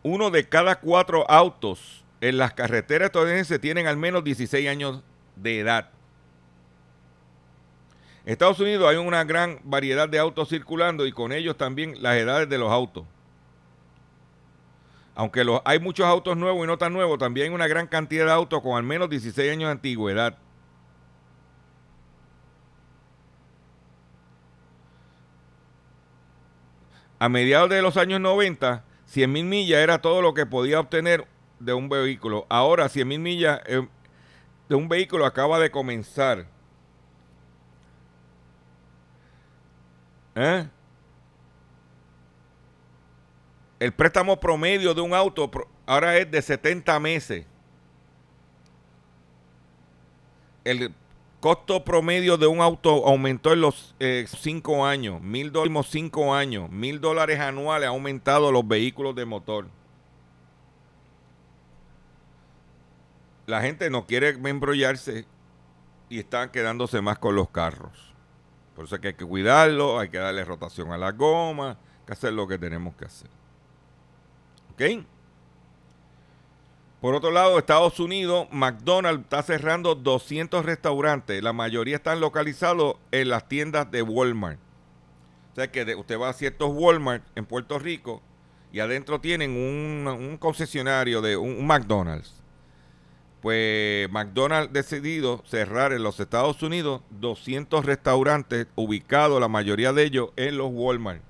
uno 0.03 0.31
de 0.31 0.49
cada 0.49 0.81
cuatro 0.81 1.31
autos 1.31 2.05
en 2.21 2.39
las 2.39 2.55
carreteras 2.55 3.07
estadounidenses 3.07 3.61
tienen 3.61 3.87
al 3.87 3.97
menos 3.97 4.25
16 4.25 4.69
años 4.69 5.03
de 5.37 5.61
edad. 5.61 5.91
En 8.25 8.33
Estados 8.33 8.61
Unidos 8.61 8.89
hay 8.89 8.97
una 8.97 9.25
gran 9.25 9.59
variedad 9.65 10.09
de 10.09 10.19
autos 10.19 10.49
circulando 10.49 11.07
y 11.07 11.13
con 11.13 11.33
ellos 11.33 11.57
también 11.57 12.03
las 12.03 12.17
edades 12.17 12.49
de 12.49 12.59
los 12.59 12.71
autos. 12.71 13.05
Aunque 15.15 15.45
hay 15.65 15.79
muchos 15.81 16.07
autos 16.07 16.37
nuevos 16.37 16.65
y 16.65 16.67
no 16.67 16.79
tan 16.79 16.93
nuevos, 16.93 17.19
también 17.19 17.49
hay 17.49 17.55
una 17.55 17.67
gran 17.67 17.87
cantidad 17.87 18.27
de 18.27 18.33
autos 18.33 18.63
con 18.63 18.77
al 18.77 18.83
menos 18.83 19.11
16 19.11 19.53
años 19.53 19.69
de 19.69 19.73
antigüedad. 19.73 20.39
A 27.19 27.29
mediados 27.29 27.69
de 27.69 27.83
los 27.83 27.99
años 27.99 28.19
90, 28.21 28.83
100.000 29.13 29.45
millas 29.45 29.81
era 29.81 30.01
todo 30.01 30.23
lo 30.23 30.35
que 30.35 30.47
podía 30.47 30.79
obtener 30.81 31.27
de 31.61 31.75
un 31.75 31.89
vehículo. 31.89 32.47
Ahora 32.49 32.89
100 32.89 33.07
mil 33.07 33.21
millas 33.21 33.61
eh, 33.67 33.87
de 34.69 34.75
un 34.75 34.89
vehículo 34.89 35.27
acaba 35.27 35.61
de 35.61 35.71
comenzar. 35.71 36.47
¿Eh? 40.35 40.67
El 43.79 43.93
préstamo 43.93 44.39
promedio 44.39 44.95
de 44.95 45.01
un 45.01 45.15
auto 45.15 45.51
ahora 45.87 46.17
es 46.17 46.31
de 46.31 46.43
70 46.43 46.99
meses. 47.01 47.47
El 50.65 50.95
costo 51.41 51.85
promedio 51.85 52.37
de 52.37 52.47
un 52.47 52.61
auto 52.61 53.07
aumentó 53.07 53.53
en 53.53 53.63
los 53.63 53.95
5 53.99 54.73
eh, 54.73 54.89
años. 54.89 55.21
Mil 55.21 55.51
dólares 55.51 55.89
5 55.91 56.35
años. 56.35 56.71
Mil 56.71 57.01
dólares 57.01 57.41
anuales 57.41 57.87
ha 57.87 57.91
aumentado 57.91 58.53
los 58.53 58.67
vehículos 58.67 59.15
de 59.15 59.25
motor. 59.25 59.67
la 63.51 63.61
gente 63.61 63.91
no 63.91 64.07
quiere 64.07 64.29
embrollarse 64.31 65.27
y 66.09 66.21
están 66.21 66.51
quedándose 66.51 67.03
más 67.03 67.19
con 67.19 67.35
los 67.35 67.51
carros. 67.51 68.15
Por 68.75 68.87
eso 68.87 68.99
que 69.01 69.09
hay 69.09 69.15
que 69.15 69.27
cuidarlo, 69.27 69.99
hay 69.99 70.09
que 70.09 70.19
darle 70.19 70.45
rotación 70.45 70.93
a 70.93 70.97
la 70.97 71.13
goma, 71.13 71.71
hay 71.71 72.07
que 72.07 72.13
hacer 72.15 72.33
lo 72.33 72.47
que 72.47 72.59
tenemos 72.59 72.95
que 72.95 73.05
hacer. 73.05 73.29
¿Ok? 74.73 75.05
Por 77.01 77.15
otro 77.15 77.31
lado, 77.31 77.59
Estados 77.59 77.99
Unidos, 77.99 78.47
McDonald's 78.51 79.23
está 79.23 79.43
cerrando 79.43 79.95
200 79.95 80.67
restaurantes. 80.67 81.43
La 81.43 81.55
mayoría 81.55 81.97
están 81.97 82.21
localizados 82.21 82.97
en 83.11 83.31
las 83.31 83.49
tiendas 83.49 83.91
de 83.91 84.03
Walmart. 84.03 84.59
O 85.53 85.55
sea 85.55 85.73
que 85.73 85.95
usted 85.95 86.19
va 86.19 86.29
a 86.29 86.35
ciertos 86.35 86.71
Walmart 86.73 87.25
en 87.37 87.47
Puerto 87.47 87.79
Rico 87.79 88.21
y 88.71 88.81
adentro 88.81 89.19
tienen 89.19 89.53
un, 89.53 90.37
concesionario 90.39 91.23
de 91.23 91.39
un, 91.39 91.57
un 91.59 91.67
McDonald's. 91.67 92.35
Pues 93.41 94.11
McDonald's 94.11 94.71
decidido 94.75 95.43
cerrar 95.47 95.95
en 95.95 96.03
los 96.03 96.21
Estados 96.21 96.63
Unidos 96.63 97.01
200 97.09 97.87
restaurantes 97.87 98.67
ubicados, 98.75 99.41
la 99.41 99.49
mayoría 99.49 99.95
de 99.95 100.05
ellos 100.05 100.31
en 100.37 100.59
los 100.59 100.69
Walmart. 100.71 101.23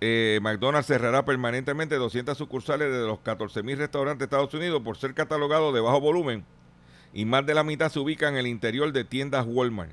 Eh, 0.00 0.38
McDonald's 0.42 0.86
cerrará 0.86 1.24
permanentemente 1.24 1.96
200 1.96 2.36
sucursales 2.36 2.92
de 2.92 3.06
los 3.06 3.18
14.000 3.20 3.76
restaurantes 3.76 4.18
de 4.18 4.24
Estados 4.24 4.52
Unidos 4.52 4.82
por 4.82 4.98
ser 4.98 5.14
catalogado 5.14 5.72
de 5.72 5.80
bajo 5.80 6.00
volumen 6.00 6.44
y 7.14 7.24
más 7.24 7.46
de 7.46 7.54
la 7.54 7.64
mitad 7.64 7.90
se 7.90 7.98
ubica 7.98 8.28
en 8.28 8.36
el 8.36 8.46
interior 8.46 8.92
de 8.92 9.04
tiendas 9.04 9.46
Walmart. 9.48 9.92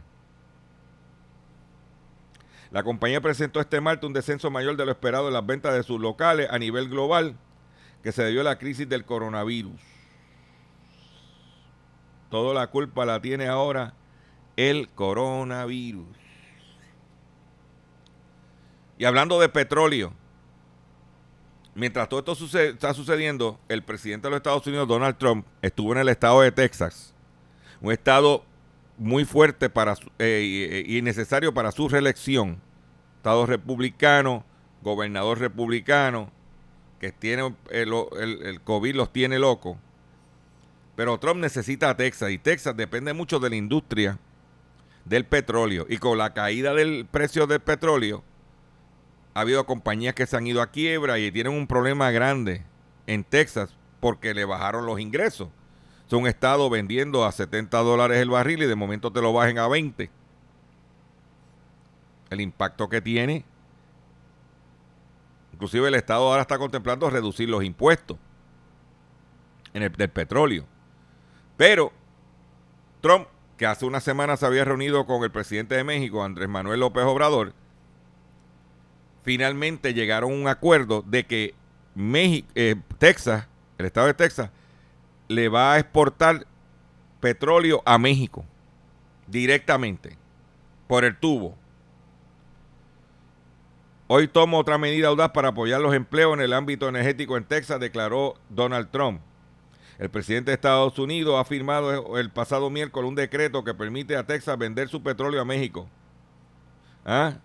La 2.69 2.83
compañía 2.83 3.21
presentó 3.21 3.61
este 3.61 3.79
martes 3.79 4.05
un 4.07 4.13
descenso 4.13 4.49
mayor 4.51 4.75
de 4.75 4.85
lo 4.85 4.91
esperado 4.91 5.27
en 5.27 5.33
las 5.33 5.45
ventas 5.45 5.73
de 5.73 5.83
sus 5.83 6.01
locales 6.01 6.49
a 6.49 6.59
nivel 6.59 6.89
global 6.89 7.37
que 8.01 8.11
se 8.11 8.23
debió 8.23 8.41
a 8.41 8.45
la 8.45 8.57
crisis 8.57 8.89
del 8.89 9.05
coronavirus. 9.05 9.79
Toda 12.29 12.53
la 12.53 12.67
culpa 12.67 13.05
la 13.05 13.21
tiene 13.21 13.47
ahora 13.47 13.93
el 14.57 14.89
coronavirus. 14.89 16.22
Y 18.97 19.05
hablando 19.05 19.39
de 19.39 19.49
petróleo, 19.49 20.13
mientras 21.75 22.07
todo 22.09 22.19
esto 22.19 22.59
está 22.59 22.93
sucediendo, 22.93 23.59
el 23.67 23.83
presidente 23.83 24.27
de 24.27 24.31
los 24.31 24.37
Estados 24.37 24.65
Unidos, 24.67 24.87
Donald 24.87 25.17
Trump, 25.17 25.45
estuvo 25.61 25.93
en 25.93 25.99
el 25.99 26.09
estado 26.09 26.41
de 26.41 26.51
Texas, 26.51 27.13
un 27.81 27.91
estado 27.91 28.45
muy 28.97 29.25
fuerte 29.25 29.69
para 29.69 29.95
eh, 30.19 30.83
y, 30.85 31.01
necesario 31.01 31.53
para 31.53 31.71
su 31.71 31.89
reelección. 31.89 32.61
Estado 33.17 33.45
republicano, 33.45 34.43
gobernador 34.81 35.39
republicano, 35.39 36.31
que 36.99 37.11
tiene 37.11 37.55
el, 37.69 37.93
el, 38.19 38.41
el 38.43 38.61
COVID 38.61 38.95
los 38.95 39.11
tiene 39.11 39.39
locos. 39.39 39.77
Pero 40.95 41.17
Trump 41.17 41.39
necesita 41.39 41.89
a 41.89 41.97
Texas 41.97 42.29
y 42.31 42.37
Texas 42.37 42.77
depende 42.77 43.13
mucho 43.13 43.39
de 43.39 43.49
la 43.49 43.55
industria 43.55 44.19
del 45.05 45.25
petróleo. 45.25 45.85
Y 45.89 45.97
con 45.97 46.17
la 46.17 46.33
caída 46.33 46.73
del 46.73 47.07
precio 47.09 47.47
del 47.47 47.61
petróleo, 47.61 48.23
ha 49.33 49.41
habido 49.41 49.65
compañías 49.65 50.13
que 50.13 50.27
se 50.27 50.37
han 50.37 50.45
ido 50.45 50.61
a 50.61 50.67
quiebra 50.67 51.17
y 51.19 51.31
tienen 51.31 51.53
un 51.53 51.67
problema 51.67 52.11
grande 52.11 52.63
en 53.07 53.23
Texas 53.23 53.75
porque 53.99 54.33
le 54.33 54.45
bajaron 54.45 54.85
los 54.85 54.99
ingresos. 54.99 55.49
Es 56.05 56.13
un 56.13 56.27
estado 56.27 56.69
vendiendo 56.69 57.25
a 57.25 57.31
70 57.31 57.77
dólares 57.79 58.19
el 58.19 58.29
barril 58.29 58.61
y 58.63 58.67
de 58.67 58.75
momento 58.75 59.11
te 59.11 59.21
lo 59.21 59.33
bajen 59.33 59.57
a 59.57 59.67
20. 59.67 60.09
El 62.29 62.41
impacto 62.41 62.89
que 62.89 63.01
tiene. 63.01 63.45
Inclusive 65.53 65.87
el 65.87 65.95
estado 65.95 66.27
ahora 66.27 66.41
está 66.41 66.57
contemplando 66.57 67.09
reducir 67.09 67.49
los 67.49 67.63
impuestos 67.63 68.17
en 69.73 69.83
el, 69.83 69.91
del 69.91 70.09
petróleo. 70.09 70.65
Pero 71.57 71.91
Trump, 73.01 73.27
que 73.57 73.65
hace 73.65 73.85
una 73.85 73.99
semana 73.99 74.37
se 74.37 74.45
había 74.45 74.65
reunido 74.65 75.05
con 75.05 75.23
el 75.23 75.31
presidente 75.31 75.75
de 75.75 75.83
México, 75.83 76.23
Andrés 76.23 76.49
Manuel 76.49 76.81
López 76.81 77.03
Obrador, 77.03 77.53
finalmente 79.23 79.93
llegaron 79.93 80.31
a 80.31 80.35
un 80.35 80.47
acuerdo 80.47 81.03
de 81.07 81.25
que 81.25 81.55
México, 81.95 82.47
eh, 82.55 82.75
Texas, 82.97 83.47
el 83.77 83.85
estado 83.85 84.07
de 84.07 84.13
Texas, 84.13 84.49
le 85.27 85.49
va 85.49 85.73
a 85.73 85.79
exportar 85.79 86.45
petróleo 87.19 87.81
a 87.85 87.97
México 87.97 88.45
directamente 89.27 90.17
por 90.87 91.05
el 91.05 91.17
tubo. 91.17 91.55
Hoy 94.07 94.27
tomo 94.27 94.59
otra 94.59 94.77
medida 94.77 95.07
audaz 95.07 95.31
para 95.31 95.49
apoyar 95.49 95.79
los 95.81 95.93
empleos 95.93 96.33
en 96.33 96.41
el 96.41 96.53
ámbito 96.53 96.89
energético 96.89 97.37
en 97.37 97.45
Texas, 97.45 97.79
declaró 97.79 98.35
Donald 98.49 98.89
Trump. 98.91 99.21
El 99.97 100.09
presidente 100.09 100.51
de 100.51 100.55
Estados 100.55 100.99
Unidos 100.99 101.39
ha 101.39 101.45
firmado 101.45 102.17
el 102.17 102.29
pasado 102.29 102.69
miércoles 102.69 103.07
un 103.07 103.15
decreto 103.15 103.63
que 103.63 103.73
permite 103.73 104.17
a 104.17 104.25
Texas 104.25 104.57
vender 104.57 104.89
su 104.89 105.01
petróleo 105.01 105.41
a 105.41 105.45
México. 105.45 105.87
¿Ah? 107.05 107.35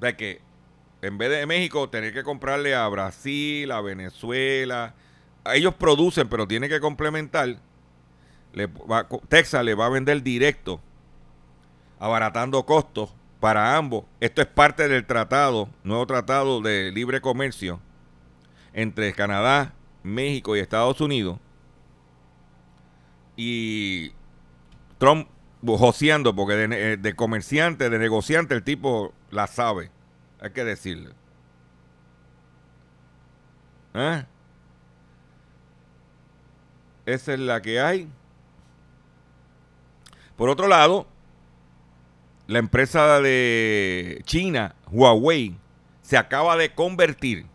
De 0.00 0.16
que 0.16 0.40
en 1.02 1.18
vez 1.18 1.30
de 1.30 1.46
México 1.46 1.88
tener 1.88 2.12
que 2.12 2.22
comprarle 2.22 2.74
a 2.74 2.86
Brasil, 2.88 3.70
a 3.70 3.80
Venezuela, 3.80 4.94
ellos 5.46 5.74
producen, 5.74 6.28
pero 6.28 6.46
tiene 6.46 6.68
que 6.68 6.80
complementar. 6.80 7.56
Texas 9.28 9.64
le 9.64 9.74
va 9.74 9.86
a 9.86 9.90
vender 9.90 10.22
directo, 10.22 10.80
abaratando 11.98 12.64
costos 12.66 13.14
para 13.38 13.76
ambos. 13.76 14.04
Esto 14.20 14.42
es 14.42 14.48
parte 14.48 14.88
del 14.88 15.06
tratado, 15.06 15.68
nuevo 15.84 16.06
tratado 16.06 16.60
de 16.60 16.90
libre 16.92 17.20
comercio 17.20 17.80
entre 18.72 19.12
Canadá, 19.14 19.74
México 20.02 20.56
y 20.56 20.60
Estados 20.60 21.00
Unidos. 21.00 21.38
Y 23.36 24.12
Trump 24.98 25.28
joseando, 25.64 26.34
porque 26.34 26.54
de, 26.54 26.96
de, 26.96 27.16
comerciante, 27.16 27.90
de 27.90 27.98
negociante, 27.98 28.54
el 28.54 28.62
tipo 28.62 29.12
la 29.30 29.46
sabe. 29.46 29.90
Hay 30.40 30.50
que 30.50 30.64
decirle. 30.64 31.10
¿Eh? 33.94 34.24
Esa 37.06 37.34
es 37.34 37.40
la 37.40 37.60
que 37.60 37.80
hay. 37.80 38.08
Por 40.36 40.48
otro 40.48 40.68
lado, 40.68 41.06
la 42.46 42.58
empresa 42.58 43.20
de 43.20 44.22
China, 44.24 44.74
Huawei, 44.90 45.56
se 46.02 46.16
acaba 46.16 46.56
de 46.56 46.74
convertir 46.74 47.46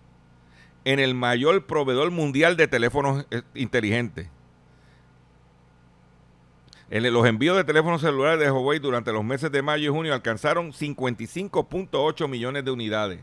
en 0.83 0.99
el 0.99 1.15
mayor 1.15 1.65
proveedor 1.65 2.11
mundial 2.11 2.57
de 2.57 2.67
teléfonos 2.67 3.25
eh, 3.31 3.41
inteligentes. 3.55 4.27
Los 6.89 7.25
envíos 7.25 7.57
de 7.57 7.63
teléfonos 7.63 8.01
celulares 8.01 8.39
de 8.39 8.51
Huawei 8.51 8.79
durante 8.79 9.11
los 9.11 9.23
meses 9.23 9.51
de 9.51 9.61
mayo 9.61 9.85
y 9.85 9.93
junio 9.93 10.13
alcanzaron 10.13 10.71
55.8 10.71 12.27
millones 12.27 12.63
de 12.63 12.71
unidades. 12.71 13.21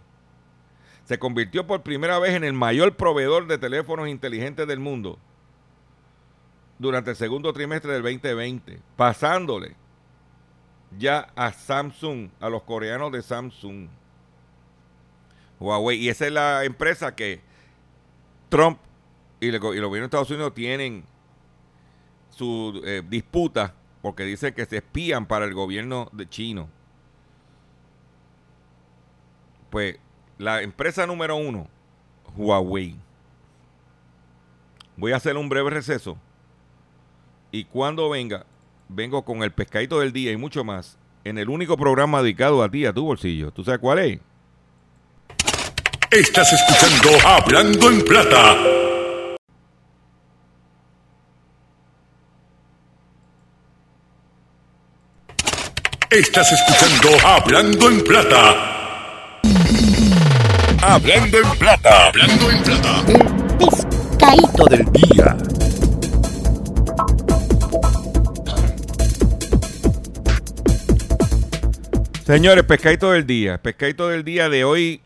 Se 1.05 1.19
convirtió 1.19 1.67
por 1.67 1.83
primera 1.83 2.19
vez 2.19 2.35
en 2.35 2.45
el 2.45 2.53
mayor 2.53 2.97
proveedor 2.97 3.47
de 3.47 3.59
teléfonos 3.59 4.09
inteligentes 4.09 4.67
del 4.67 4.81
mundo 4.81 5.19
durante 6.79 7.11
el 7.11 7.17
segundo 7.17 7.53
trimestre 7.53 7.93
del 7.93 8.03
2020, 8.03 8.81
pasándole 8.97 9.77
ya 10.99 11.31
a 11.37 11.53
Samsung, 11.53 12.31
a 12.41 12.49
los 12.49 12.63
coreanos 12.63 13.13
de 13.13 13.23
Samsung. 13.23 13.89
Huawei, 15.61 15.99
y 15.99 16.09
esa 16.09 16.27
es 16.27 16.33
la 16.33 16.65
empresa 16.65 17.15
que 17.15 17.41
Trump 18.49 18.79
y 19.41 19.49
el, 19.49 19.55
y 19.55 19.79
de 19.79 20.05
Estados 20.05 20.31
Unidos 20.31 20.55
tienen 20.55 21.05
su 22.33 22.81
eh, 22.85 23.03
disputa 23.09 23.75
porque 24.03 24.25
dice 24.25 24.53
que 24.53 24.67
se 24.67 24.79
espían 24.79 25.27
para 25.27 25.45
el 25.45 25.55
gobierno 25.55 26.09
de 26.13 26.29
chino. 26.29 26.69
Pues 29.71 29.97
la 30.39 30.63
empresa 30.63 31.07
número 31.07 31.37
uno, 31.37 31.69
Huawei. 32.37 32.97
Voy 34.97 35.13
a 35.13 35.17
hacer 35.17 35.37
un 35.37 35.49
breve 35.49 35.71
receso. 35.71 36.19
Y 37.51 37.65
cuando 37.65 38.11
venga, 38.11 38.45
vengo 38.89 39.25
con 39.25 39.43
el 39.43 39.53
pescadito 39.53 40.01
del 40.01 40.13
día 40.13 40.33
y 40.33 40.37
mucho 40.37 40.65
más 40.65 40.99
en 41.25 41.39
el 41.39 41.49
único 41.49 41.77
programa 41.77 42.23
dedicado 42.23 42.63
a 42.63 42.71
ti, 42.71 42.85
a 42.85 42.93
tu 42.93 43.05
bolsillo. 43.05 43.51
¿Tú 43.53 43.65
sabes 43.65 43.81
cuál 43.81 43.99
es? 44.01 44.21
Estás 46.11 46.53
escuchando 46.53 47.27
Hablando 47.27 47.91
en 47.91 48.05
Plata. 48.05 48.82
Estás 56.13 56.47
escuchando 56.53 57.27
Hablando 57.27 57.89
en 57.89 58.05
Plata. 58.05 59.41
Hablando 60.83 61.39
en 61.39 61.59
Plata. 61.59 62.09
Hablando 62.09 62.51
en 62.51 62.63
Plata. 62.63 63.03
El 63.09 63.57
pescadito 63.57 64.65
del 64.67 64.93
día. 64.93 65.39
Señores, 72.27 72.65
pescadito 72.65 73.13
del 73.13 73.27
día. 73.27 73.63
Pescadito 73.63 74.09
del 74.09 74.23
día 74.23 74.51
de 74.51 74.65
hoy, 74.65 75.01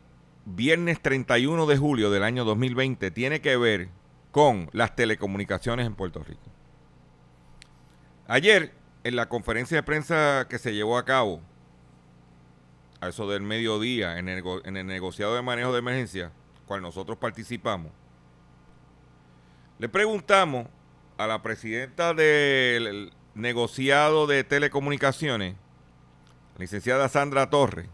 viernes 0.45 1.01
31 1.01 1.67
de 1.67 1.77
julio 1.77 2.11
del 2.11 2.25
año 2.25 2.45
2020, 2.45 3.13
tiene 3.13 3.41
que 3.41 3.57
ver 3.57 3.91
con 4.33 4.69
las 4.73 4.97
telecomunicaciones 4.97 5.87
en 5.87 5.95
Puerto 5.95 6.25
Rico. 6.25 6.51
Ayer, 8.27 8.73
en 9.07 9.15
la 9.15 9.29
conferencia 9.29 9.77
de 9.77 9.83
prensa 9.85 10.49
que 10.51 10.59
se 10.59 10.75
llevó 10.75 10.99
a 10.99 11.05
cabo, 11.05 11.41
a 13.01 13.09
eso 13.09 13.31
del 13.31 13.41
mediodía, 13.41 14.19
en 14.19 14.29
el, 14.29 14.43
en 14.65 14.77
el 14.77 14.85
negociado 14.85 15.37
de 15.37 15.43
manejo 15.43 15.73
de 15.73 15.79
emergencia, 15.79 16.33
cual 16.67 16.83
nosotros 16.83 17.17
participamos, 17.17 17.93
le 19.79 19.89
preguntamos 19.89 20.67
a 21.19 21.29
la 21.29 21.41
presidenta 21.41 22.15
del 22.15 23.13
negociado 23.37 24.27
de 24.27 24.43
telecomunicaciones, 24.43 25.55
licenciada 26.59 27.09
Sandra 27.09 27.49
Torres, 27.49 27.89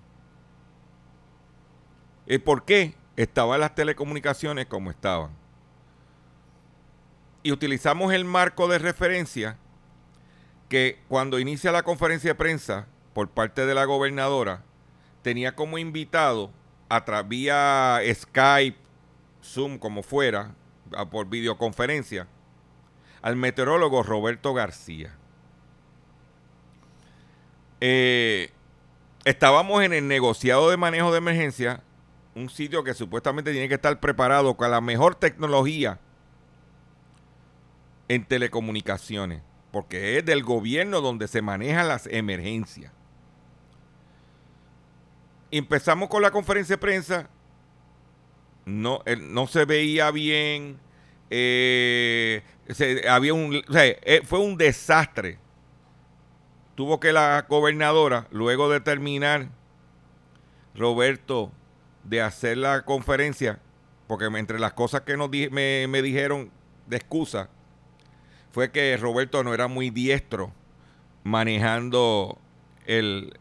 el 2.27 2.41
por 2.43 2.65
qué 2.65 2.95
estaban 3.17 3.61
las 3.61 3.75
telecomunicaciones 3.75 4.65
como 4.65 4.91
estaban. 4.91 5.33
Y 7.43 7.53
utilizamos 7.53 8.15
el 8.15 8.25
marco 8.25 8.67
de 8.67 8.79
referencia 8.79 9.59
que 10.73 10.99
cuando 11.07 11.39
inicia 11.39 11.71
la 11.71 11.83
conferencia 11.83 12.31
de 12.31 12.35
prensa 12.35 12.87
por 13.13 13.29
parte 13.29 13.67
de 13.67 13.75
la 13.75 13.85
gobernadora, 13.85 14.63
tenía 15.21 15.55
como 15.55 15.77
invitado 15.77 16.51
a 16.89 17.05
través 17.05 17.29
vía 17.29 18.01
Skype, 18.15 18.79
Zoom, 19.45 19.77
como 19.77 20.03
fuera, 20.03 20.55
por 21.11 21.29
videoconferencia, 21.29 22.27
al 23.21 23.37
meteorólogo 23.37 24.03
Roberto 24.03 24.55
García. 24.55 25.15
Eh, 27.83 28.51
estábamos 29.27 29.83
en 29.83 29.93
el 29.93 30.09
negociado 30.09 30.71
de 30.71 30.79
manejo 30.79 31.13
de 31.13 31.19
emergencia, 31.19 31.83
un 32.35 32.49
sitio 32.49 32.83
que 32.83 32.95
supuestamente 32.95 33.53
tiene 33.53 33.69
que 33.69 33.75
estar 33.75 34.01
preparado 34.01 34.57
con 34.57 34.71
la 34.71 34.81
mejor 34.81 35.17
tecnología 35.17 36.01
en 38.09 38.25
telecomunicaciones, 38.25 39.43
porque 39.73 40.19
es 40.19 40.25
del 40.25 40.45
gobierno 40.45 41.01
donde 41.01 41.27
se 41.27 41.43
manejan 41.43 41.89
las 41.89 42.07
emergencias. 42.07 42.93
Empezamos 45.51 46.09
con 46.09 46.23
la 46.23 46.31
conferencia 46.31 46.77
de 46.77 46.81
prensa, 46.81 47.29
no, 48.65 49.03
no 49.21 49.47
se 49.49 49.65
veía 49.65 50.11
bien, 50.13 50.79
eh, 51.31 52.43
había 53.09 53.35
un, 53.35 53.61
eh, 53.75 54.23
fue 54.25 54.39
un 54.39 54.57
desastre 54.57 55.39
tuvo 56.75 57.01
que 57.01 57.13
la 57.13 57.47
gobernadora, 57.49 58.27
luego 58.31 58.71
de 58.71 58.81
terminar, 58.81 59.49
Roberto, 60.75 61.53
de 62.05 62.23
hacer 62.23 62.59
la 62.59 62.85
conferencia, 62.85 63.61
porque 64.07 64.25
entre 64.25 64.59
las 64.59 64.73
cosas 64.73 65.03
que 65.03 65.17
nos 65.17 65.31
me, 65.31 65.87
me 65.87 66.03
dijeron 66.03 66.51
de 66.87 66.97
excusa, 66.97 67.51
fue 68.53 68.71
que 68.71 68.97
Roberto 68.97 69.43
no 69.43 69.55
era 69.55 69.67
muy 69.67 69.91
diestro 69.91 70.53
manejando 71.25 72.39
el, 72.87 73.39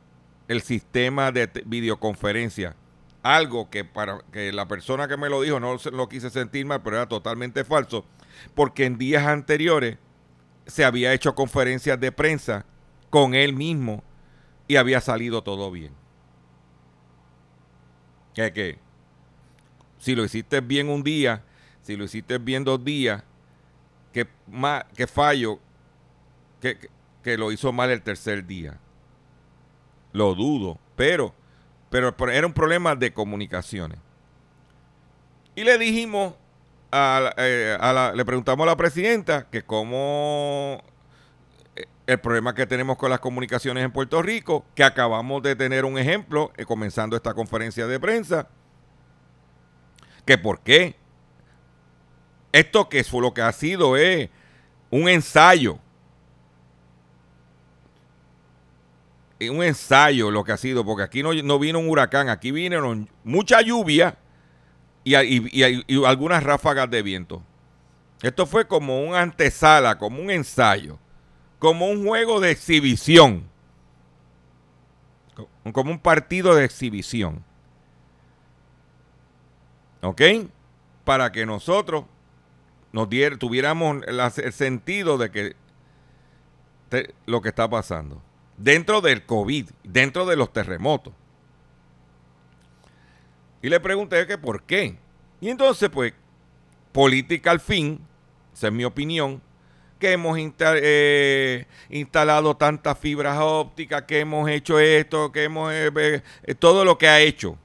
el 0.47 0.62
sistema 0.62 1.32
de 1.32 1.50
videoconferencia. 1.65 2.76
Algo 3.21 3.69
que 3.69 3.86
para 3.86 4.21
que 4.32 4.52
la 4.52 4.67
persona 4.67 5.08
que 5.08 5.17
me 5.17 5.30
lo 5.30 5.41
dijo 5.41 5.60
no 5.60 5.78
lo 5.91 6.10
quise 6.10 6.30
sentir 6.30 6.65
mal, 6.65 6.82
pero 6.82 6.95
era 6.95 7.08
totalmente 7.08 7.63
falso, 7.63 8.06
porque 8.56 8.86
en 8.86 8.97
días 8.97 9.28
anteriores 9.28 9.97
se 10.65 10.86
había 10.86 11.13
hecho 11.13 11.36
conferencias 11.36 12.00
de 12.00 12.12
prensa 12.12 12.65
con 13.10 13.36
él 13.36 13.54
mismo 13.54 14.04
y 14.67 14.78
había 14.78 15.02
salido 15.02 15.43
todo 15.43 15.69
bien. 15.69 15.91
¿Qué 18.34 18.54
que 18.54 18.80
si 20.00 20.15
lo 20.15 20.24
hiciste 20.24 20.62
bien 20.62 20.89
un 20.89 21.04
día, 21.04 21.43
si 21.82 21.95
lo 21.95 22.06
hiciste 22.06 22.38
bien 22.38 22.63
dos 22.63 22.84
días, 22.84 23.24
que, 24.12 24.28
más, 24.47 24.84
que 24.95 25.08
fallo 25.08 25.60
que, 26.60 26.78
que, 27.24 27.38
lo 27.38 27.52
hizo 27.52 27.71
mal 27.71 27.89
el 27.89 28.02
tercer 28.02 28.45
día. 28.45 28.80
Lo 30.13 30.36
dudo, 30.36 30.78
pero, 30.95 31.34
pero 31.89 32.13
era 32.30 32.45
un 32.45 32.54
problema 32.54 32.95
de 32.95 33.13
comunicaciones. 33.13 34.00
Y 35.56 35.63
le 35.63 35.78
dijimos, 35.78 36.34
a, 36.91 37.34
eh, 37.38 37.78
a 37.80 37.93
la, 37.93 38.13
le 38.13 38.26
preguntamos 38.26 38.65
a 38.65 38.71
la 38.71 38.78
presidenta 38.78 39.50
que 39.50 39.63
cómo 39.63 40.82
el 42.08 42.19
problema 42.19 42.54
que 42.54 42.65
tenemos 42.65 42.97
con 42.97 43.10
las 43.10 43.19
comunicaciones 43.19 43.86
en 43.86 43.91
Puerto 43.91 44.21
Rico, 44.21 44.65
que 44.76 44.84
acabamos 44.84 45.41
de 45.43 45.56
tener 45.56 45.86
un 45.86 45.97
ejemplo 45.97 46.52
eh, 46.58 46.65
comenzando 46.65 47.15
esta 47.15 47.34
conferencia 47.34 47.88
de 47.88 48.00
prensa, 48.00 48.50
que 50.26 50.38
por 50.38 50.60
qué 50.60 50.95
esto 52.51 52.89
que 52.89 53.03
fue 53.03 53.21
lo 53.21 53.33
que 53.33 53.41
ha 53.41 53.51
sido 53.51 53.97
es 53.97 54.29
un 54.89 55.07
ensayo, 55.09 55.79
un 59.39 59.63
ensayo 59.63 60.29
lo 60.29 60.43
que 60.43 60.51
ha 60.51 60.57
sido, 60.57 60.85
porque 60.85 61.03
aquí 61.03 61.23
no, 61.23 61.33
no 61.33 61.59
vino 61.59 61.79
un 61.79 61.89
huracán, 61.89 62.29
aquí 62.29 62.51
vinieron 62.51 63.09
mucha 63.23 63.61
lluvia 63.61 64.17
y, 65.03 65.15
y 65.15 66.05
algunas 66.05 66.43
ráfagas 66.43 66.89
de 66.89 67.01
viento. 67.01 67.41
Esto 68.21 68.45
fue 68.45 68.67
como 68.67 69.03
un 69.03 69.15
antesala, 69.15 69.97
como 69.97 70.21
un 70.21 70.29
ensayo 70.29 70.99
como 71.61 71.85
un 71.85 72.03
juego 72.07 72.39
de 72.39 72.49
exhibición, 72.49 73.47
como 75.71 75.91
un 75.91 75.99
partido 75.99 76.55
de 76.55 76.65
exhibición. 76.65 77.43
¿Ok? 80.01 80.21
Para 81.03 81.31
que 81.31 81.45
nosotros 81.45 82.05
nos 82.91 83.10
tuviéramos 83.39 83.97
el 84.08 84.54
sentido 84.54 85.17
de 85.17 85.32
que 85.32 85.56
lo 87.25 87.41
que 87.41 87.49
está 87.49 87.69
pasando. 87.69 88.21
Dentro 88.58 89.01
del 89.01 89.25
COVID, 89.25 89.69
dentro 89.84 90.25
de 90.25 90.36
los 90.36 90.51
terremotos. 90.51 91.13
Y 93.62 93.69
le 93.69 93.80
pregunté 93.80 94.27
que 94.27 94.38
por 94.38 94.63
qué. 94.63 94.97
Y 95.39 95.49
entonces, 95.49 95.89
pues, 95.89 96.13
política 96.91 97.51
al 97.51 97.60
fin, 97.60 97.99
esa 98.54 98.67
es 98.67 98.73
mi 98.73 98.84
opinión, 98.84 99.41
que 99.99 100.12
hemos 100.12 100.38
eh, 100.38 101.67
instalado 101.89 102.58
tantas 102.58 102.97
fibras 102.97 103.38
ópticas, 103.39 104.04
que 104.04 104.19
hemos 104.19 104.49
hecho 104.49 104.80
esto, 104.80 105.32
que 105.32 105.43
hemos 105.43 105.71
eh, 105.71 106.21
eh, 106.43 106.56
todo 106.56 106.84
lo 106.84 106.97
que 106.97 107.08
ha 107.08 107.21
hecho. 107.21 107.58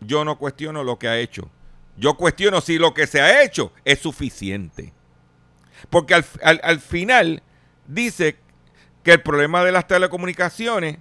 Yo 0.00 0.24
no 0.24 0.36
cuestiono 0.36 0.82
lo 0.82 0.98
que 0.98 1.08
ha 1.08 1.18
hecho. 1.18 1.48
Yo 1.96 2.14
cuestiono 2.14 2.60
si 2.60 2.78
lo 2.78 2.92
que 2.94 3.06
se 3.06 3.20
ha 3.20 3.42
hecho 3.42 3.72
es 3.84 4.00
suficiente. 4.00 4.92
Porque 5.90 6.14
al, 6.14 6.24
al 6.62 6.80
final 6.80 7.42
dice 7.86 8.38
que 9.02 9.12
el 9.12 9.22
problema 9.22 9.64
de 9.64 9.72
las 9.72 9.86
telecomunicaciones 9.86 10.98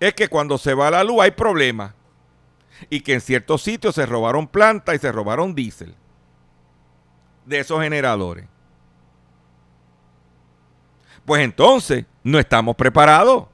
es 0.00 0.14
que 0.14 0.28
cuando 0.28 0.58
se 0.58 0.74
va 0.74 0.90
la 0.90 1.04
luz 1.04 1.22
hay 1.22 1.30
problemas. 1.30 1.94
Y 2.90 3.00
que 3.02 3.14
en 3.14 3.20
ciertos 3.20 3.62
sitios 3.62 3.94
se 3.94 4.06
robaron 4.06 4.48
plantas 4.48 4.96
y 4.96 4.98
se 4.98 5.12
robaron 5.12 5.54
diésel 5.54 5.94
de 7.46 7.60
esos 7.60 7.80
generadores. 7.80 8.46
Pues 11.24 11.42
entonces 11.42 12.04
no 12.24 12.38
estamos 12.38 12.76
preparados. 12.76 13.46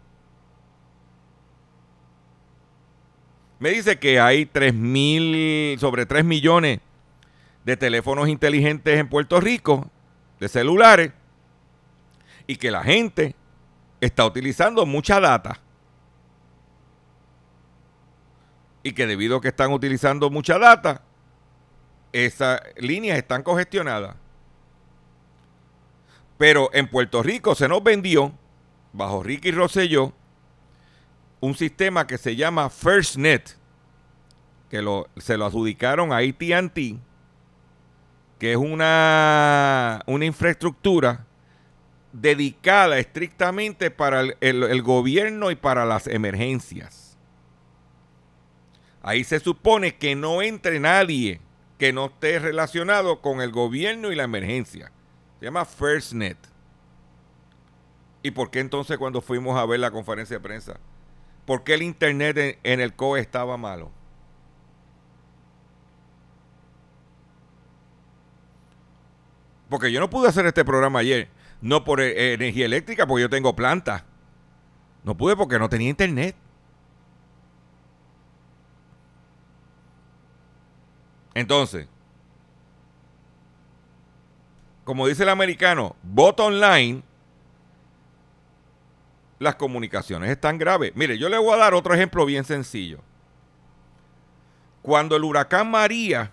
Me 3.59 3.71
dice 3.71 3.99
que 3.99 4.21
hay 4.21 4.47
3 4.47 4.73
mil, 4.73 5.79
sobre 5.81 6.07
3 6.07 6.25
millones 6.25 6.81
de 7.65 7.77
teléfonos 7.77 8.29
inteligentes 8.29 8.99
en 8.99 9.09
Puerto 9.09 9.41
Rico, 9.41 9.91
de 10.39 10.49
celulares, 10.49 11.13
y 12.47 12.57
que 12.57 12.71
la 12.71 12.83
gente 12.83 13.35
está 14.01 14.25
utilizando 14.25 14.87
mucha 14.87 15.21
data. 15.21 15.61
Y 18.85 18.93
que 18.93 19.07
debido 19.07 19.37
a 19.37 19.41
que 19.41 19.49
están 19.49 19.73
utilizando 19.73 20.31
mucha 20.31 20.59
data, 20.59 21.03
esas 22.13 22.61
líneas 22.77 23.19
están 23.19 23.43
congestionadas. 23.43 24.15
Pero 26.39 26.71
en 26.73 26.89
Puerto 26.89 27.23
Rico 27.25 27.57
se 27.57 27.69
nos 27.69 27.83
vendió, 27.83 28.33
bajo 28.93 29.23
Ricky 29.25 29.51
Rosselló, 29.51 30.13
un 31.41 31.55
sistema 31.55 32.07
que 32.07 32.19
se 32.19 32.37
llama 32.37 32.71
FirstNet, 32.71 33.57
que 34.71 34.85
se 35.17 35.37
lo 35.37 35.47
adjudicaron 35.47 36.13
a 36.13 36.19
ATT, 36.19 36.99
que 38.39 38.53
es 38.53 38.57
una, 38.57 40.03
una 40.07 40.25
infraestructura 40.25 41.27
dedicada 42.13 42.99
estrictamente 42.99 43.91
para 43.91 44.23
el 44.41 44.83
gobierno 44.83 45.51
y 45.51 45.57
para 45.57 45.85
las 45.85 46.07
emergencias. 46.07 47.17
Ahí 49.03 49.25
se 49.25 49.41
supone 49.41 49.97
que 49.97 50.15
no 50.15 50.43
entre 50.43 50.81
nadie 50.81 51.41
que 51.79 51.93
no 51.93 52.07
esté 52.07 52.39
relacionado 52.41 53.21
con 53.21 53.41
el 53.41 53.53
gobierno 53.53 54.11
y 54.13 54.17
la 54.17 54.25
emergencia. 54.25 54.91
Se 55.39 55.47
llama 55.47 55.65
FirstNet. 55.65 56.37
¿Y 58.23 58.33
por 58.33 58.51
qué 58.51 58.59
entonces 58.59 58.99
cuando 58.99 59.23
fuimos 59.23 59.57
a 59.57 59.65
ver 59.65 59.79
la 59.79 59.93
conferencia 59.93 60.37
de 60.37 60.41
prensa? 60.41 60.81
¿Por 61.49 61.65
qué 61.65 61.73
el 61.73 61.83
internet 61.83 62.59
en, 62.63 62.79
el 62.79 62.95
COE 62.95 63.21
estaba 63.21 63.57
malo? 63.57 63.91
Porque 69.71 69.91
yo 69.91 69.99
no 69.99 70.11
pude 70.11 70.29
hacer 70.29 70.45
este 70.45 70.63
programa 70.63 70.99
ayer. 70.99 71.31
No 71.63 71.85
por 71.85 72.03
e, 72.03 72.35
energía 72.35 72.67
eléctrica, 72.67 73.07
porque 73.07 73.23
yo 73.23 73.31
tengo 73.31 73.57
planta. 73.57 74.05
No 75.05 75.17
pude 75.17 75.37
porque 75.37 75.59
no 75.59 75.71
tenía 75.71 75.89
internet. 75.89 76.37
Entonces, 81.33 81.89
como 84.85 85.07
dice 85.07 85.23
el 85.23 85.31
americano, 85.31 85.97
bottom 86.03 86.53
line, 86.53 87.03
las 89.39 89.55
comunicaciones 89.55 90.31
están 90.31 90.59
graves. 90.59 90.93
Mire, 90.95 91.19
yo 91.19 91.29
le 91.29 91.39
voy 91.39 91.55
a 91.55 91.59
dar 91.59 91.75
otro 91.75 91.95
ejemplo 91.95 92.27
bien 92.27 92.45
sencillo. 92.45 93.01
Cuando 94.83 95.17
el 95.17 95.25
huracán 95.25 95.71
María, 95.71 96.33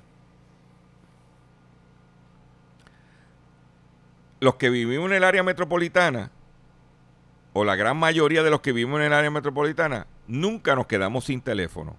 los 4.40 4.56
que 4.56 4.70
vivimos 4.70 5.10
en 5.10 5.18
el 5.18 5.24
área 5.24 5.44
metropolitana, 5.44 6.32
o 7.54 7.64
la 7.64 7.76
gran 7.76 7.98
mayoría 7.98 8.44
de 8.44 8.50
los 8.50 8.62
que 8.62 8.74
vivimos 8.74 9.00
en 9.00 9.08
el 9.08 9.14
área 9.14 9.32
metropolitana, 9.32 10.08
nunca 10.28 10.76
nos 10.76 10.88
quedamos 10.88 11.26
sin 11.26 11.42
teléfono. 11.42 11.96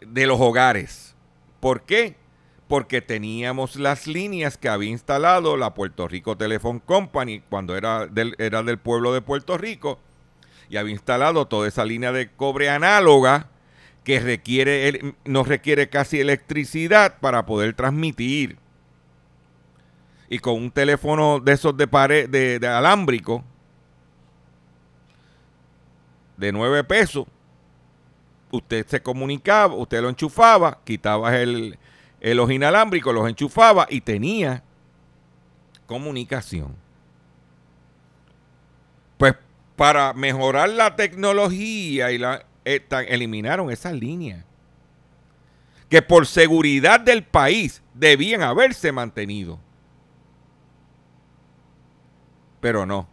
de 0.00 0.26
los 0.26 0.40
hogares. 0.40 1.14
¿Por 1.60 1.82
qué? 1.82 2.16
Porque 2.70 3.02
teníamos 3.02 3.74
las 3.74 4.06
líneas 4.06 4.56
que 4.56 4.68
había 4.68 4.90
instalado 4.90 5.56
la 5.56 5.74
Puerto 5.74 6.06
Rico 6.06 6.36
Telephone 6.36 6.80
Company 6.80 7.42
cuando 7.50 7.76
era 7.76 8.06
del, 8.06 8.36
era 8.38 8.62
del 8.62 8.78
pueblo 8.78 9.12
de 9.12 9.20
Puerto 9.20 9.58
Rico 9.58 9.98
y 10.68 10.76
había 10.76 10.92
instalado 10.92 11.48
toda 11.48 11.66
esa 11.66 11.84
línea 11.84 12.12
de 12.12 12.30
cobre 12.30 12.70
análoga 12.70 13.48
que 14.04 14.20
requiere, 14.20 15.16
no 15.24 15.42
requiere 15.42 15.88
casi 15.88 16.20
electricidad 16.20 17.18
para 17.18 17.44
poder 17.44 17.74
transmitir. 17.74 18.56
Y 20.28 20.38
con 20.38 20.54
un 20.54 20.70
teléfono 20.70 21.40
de 21.40 21.52
esos 21.52 21.76
de 21.76 21.88
pared, 21.88 22.28
de, 22.28 22.64
alámbrico, 22.68 23.42
de 26.36 26.52
9 26.52 26.84
pesos, 26.84 27.26
usted 28.52 28.86
se 28.86 29.02
comunicaba, 29.02 29.74
usted 29.74 30.00
lo 30.00 30.08
enchufaba, 30.08 30.78
quitaba 30.84 31.36
el, 31.36 31.76
el, 32.20 32.36
los 32.36 32.50
inalámbricos, 32.50 33.14
los 33.14 33.28
enchufaba 33.28 33.86
y 33.88 34.00
tenía 34.00 34.62
comunicación. 35.86 36.76
Pues 39.18 39.34
para 39.76 40.12
mejorar 40.12 40.68
la 40.68 40.96
tecnología 40.96 42.12
y 42.12 42.18
la 42.18 42.44
eliminaron 42.64 43.70
esas 43.70 43.94
líneas 43.94 44.44
que 45.88 46.02
por 46.02 46.26
seguridad 46.26 47.00
del 47.00 47.24
país 47.24 47.82
debían 47.94 48.42
haberse 48.42 48.92
mantenido. 48.92 49.58
Pero 52.60 52.86
no. 52.86 53.08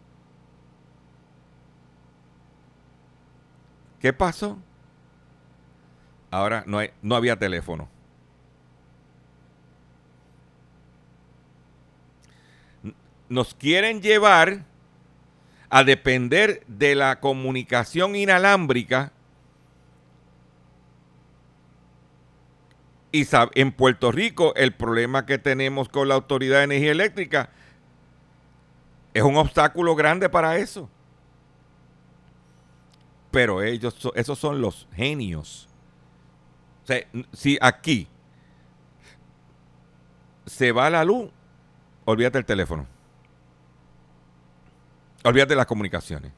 ¿Qué 4.00 4.13
pasó? 4.13 4.60
Ahora 6.30 6.63
no, 6.67 6.80
no 7.02 7.15
había 7.15 7.36
teléfono. 7.36 7.89
Nos 13.30 13.54
quieren 13.54 14.02
llevar 14.02 14.63
a 15.70 15.84
depender 15.84 16.63
de 16.68 16.96
la 16.96 17.20
comunicación 17.20 18.16
inalámbrica 18.16 19.12
Y 23.12 23.26
en 23.56 23.72
Puerto 23.72 24.12
Rico 24.12 24.54
el 24.56 24.74
problema 24.74 25.26
que 25.26 25.38
tenemos 25.38 25.90
con 25.90 26.08
la 26.08 26.16
Autoridad 26.16 26.60
de 26.60 26.66
Energía 26.66 26.92
Eléctrica 26.92 27.50
es 29.13 29.24
un 29.24 29.38
obstáculo 29.38 29.96
grande 29.96 30.30
para 30.30 30.58
eso. 30.58 30.90
Pero 33.32 33.63
ellos, 33.63 33.96
esos 34.13 34.38
son 34.38 34.62
los 34.62 34.88
genios. 34.94 35.68
O 36.84 36.88
sea, 36.88 37.08
si 37.34 37.58
aquí 37.62 38.08
se 40.46 40.72
va 40.72 40.90
la 40.90 41.04
luz, 41.04 41.32
olvídate 42.06 42.38
el 42.38 42.46
teléfono. 42.46 42.86
Olvídate 45.23 45.56
las 45.56 45.65
comunicaciones. 45.65 46.32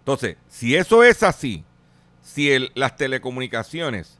Entonces, 0.00 0.36
si 0.48 0.76
eso 0.76 1.02
es 1.02 1.22
así, 1.22 1.64
si 2.22 2.70
las 2.74 2.96
telecomunicaciones 2.96 4.18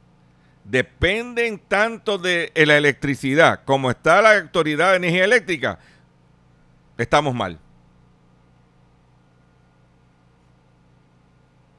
dependen 0.63 1.59
tanto 1.59 2.17
de 2.17 2.51
la 2.55 2.77
electricidad 2.77 3.63
como 3.65 3.91
está 3.91 4.21
la 4.21 4.39
Autoridad 4.39 4.91
de 4.91 4.97
Energía 4.97 5.25
Eléctrica, 5.25 5.79
estamos 6.97 7.35
mal. 7.35 7.59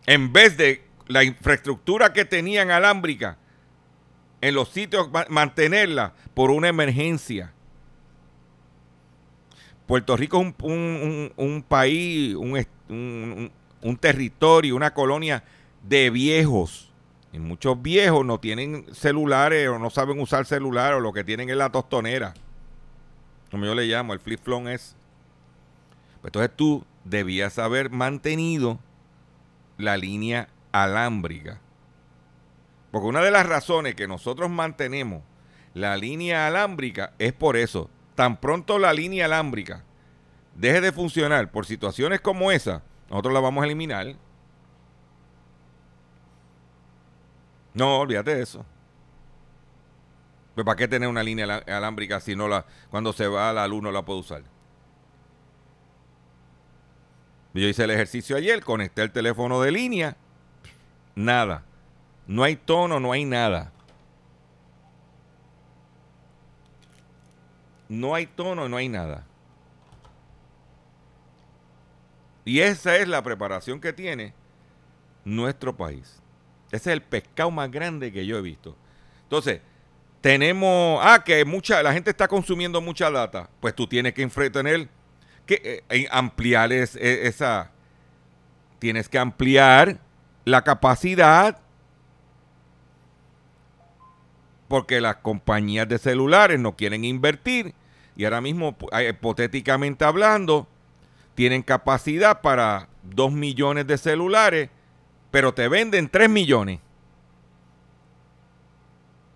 En 0.06 0.32
vez 0.32 0.56
de 0.56 0.84
la 1.08 1.24
infraestructura 1.24 2.12
que 2.12 2.24
tenían 2.24 2.70
alámbrica 2.70 3.38
en 4.40 4.54
los 4.54 4.68
sitios, 4.68 5.08
mantenerla 5.28 6.14
por 6.34 6.50
una 6.50 6.68
emergencia. 6.68 7.52
Puerto 9.86 10.16
Rico 10.16 10.40
es 10.40 10.54
un, 10.62 11.64
país, 11.66 12.34
un, 12.34 13.50
territorio, 14.00 14.74
una 14.74 14.92
colonia 14.92 15.44
de 15.82 16.10
viejos 16.10 16.92
y 17.32 17.38
muchos 17.38 17.80
viejos 17.80 18.24
no 18.24 18.40
tienen 18.40 18.86
celulares 18.92 19.68
o 19.68 19.78
no 19.78 19.90
saben 19.90 20.20
usar 20.20 20.46
celular 20.46 20.94
o 20.94 21.00
lo 21.00 21.12
que 21.12 21.22
tienen 21.22 21.50
es 21.50 21.56
la 21.56 21.70
tostonera. 21.70 22.34
Como 23.50 23.64
yo 23.64 23.74
le 23.74 23.86
llamo, 23.86 24.12
el 24.12 24.20
flip 24.20 24.40
flop 24.42 24.66
es. 24.66 24.96
Pues 26.20 26.30
entonces 26.30 26.50
tú 26.56 26.84
debías 27.04 27.58
haber 27.58 27.90
mantenido 27.90 28.80
la 29.78 29.96
línea 29.96 30.48
alámbrica. 30.72 31.60
Porque 32.90 33.06
una 33.06 33.22
de 33.22 33.30
las 33.30 33.46
razones 33.46 33.94
que 33.94 34.08
nosotros 34.08 34.50
mantenemos 34.50 35.22
la 35.74 35.96
línea 35.96 36.46
alámbrica 36.46 37.12
es 37.18 37.34
por 37.34 37.56
eso. 37.56 37.90
Tan 38.16 38.40
pronto 38.40 38.78
la 38.78 38.92
línea 38.92 39.26
alámbrica 39.26 39.84
deje 40.54 40.80
de 40.80 40.90
funcionar 40.90 41.50
por 41.50 41.66
situaciones 41.66 42.20
como 42.20 42.50
esa, 42.50 42.82
nosotros 43.10 43.32
la 43.32 43.40
vamos 43.40 43.62
a 43.62 43.66
eliminar. 43.66 44.16
No, 47.74 47.98
olvídate 47.98 48.34
de 48.34 48.42
eso. 48.42 48.64
Pues, 50.54 50.64
¿Para 50.64 50.76
qué 50.76 50.88
tener 50.88 51.10
una 51.10 51.22
línea 51.22 51.62
alámbrica 51.66 52.18
si 52.18 52.34
no 52.34 52.48
la, 52.48 52.64
cuando 52.90 53.12
se 53.12 53.28
va 53.28 53.52
la 53.52 53.68
luz 53.68 53.82
no 53.82 53.92
la 53.92 54.02
puedo 54.02 54.20
usar? 54.20 54.42
Yo 57.52 57.68
hice 57.68 57.84
el 57.84 57.90
ejercicio 57.90 58.36
ayer, 58.36 58.64
conecté 58.64 59.02
el 59.02 59.12
teléfono 59.12 59.60
de 59.60 59.72
línea, 59.72 60.16
nada. 61.14 61.64
No 62.26 62.44
hay 62.44 62.56
tono, 62.56 62.98
no 62.98 63.12
hay 63.12 63.26
nada. 63.26 63.72
No 67.88 68.14
hay 68.14 68.26
tono, 68.26 68.68
no 68.68 68.76
hay 68.76 68.88
nada. 68.88 69.24
Y 72.44 72.60
esa 72.60 72.96
es 72.96 73.08
la 73.08 73.22
preparación 73.22 73.80
que 73.80 73.92
tiene 73.92 74.32
nuestro 75.24 75.76
país. 75.76 76.20
Ese 76.70 76.90
es 76.90 76.94
el 76.94 77.02
pescado 77.02 77.50
más 77.50 77.70
grande 77.70 78.12
que 78.12 78.24
yo 78.24 78.38
he 78.38 78.42
visto. 78.42 78.76
Entonces, 79.24 79.60
tenemos, 80.20 81.00
ah, 81.02 81.22
que 81.24 81.44
mucha, 81.44 81.82
la 81.82 81.92
gente 81.92 82.10
está 82.10 82.28
consumiendo 82.28 82.80
mucha 82.80 83.10
data. 83.10 83.48
Pues 83.60 83.74
tú 83.74 83.86
tienes 83.86 84.14
que 84.14 84.26
tener, 84.50 84.88
que 85.44 85.54
eh, 85.62 85.84
eh, 85.88 86.08
ampliar 86.10 86.72
e, 86.72 86.82
esa, 86.82 87.70
tienes 88.78 89.08
que 89.08 89.18
ampliar 89.18 89.98
la 90.44 90.62
capacidad 90.62 91.58
porque 94.68 95.00
las 95.00 95.16
compañías 95.16 95.88
de 95.88 95.98
celulares 95.98 96.58
no 96.58 96.76
quieren 96.76 97.04
invertir 97.04 97.74
y 98.16 98.24
ahora 98.24 98.40
mismo, 98.40 98.76
eh, 98.92 99.10
hipotéticamente 99.10 100.04
hablando, 100.04 100.66
tienen 101.34 101.62
capacidad 101.62 102.40
para 102.40 102.88
2 103.02 103.32
millones 103.32 103.86
de 103.86 103.98
celulares 103.98 104.70
pero 105.36 105.52
te 105.52 105.68
venden 105.68 106.08
3 106.08 106.30
millones. 106.30 106.80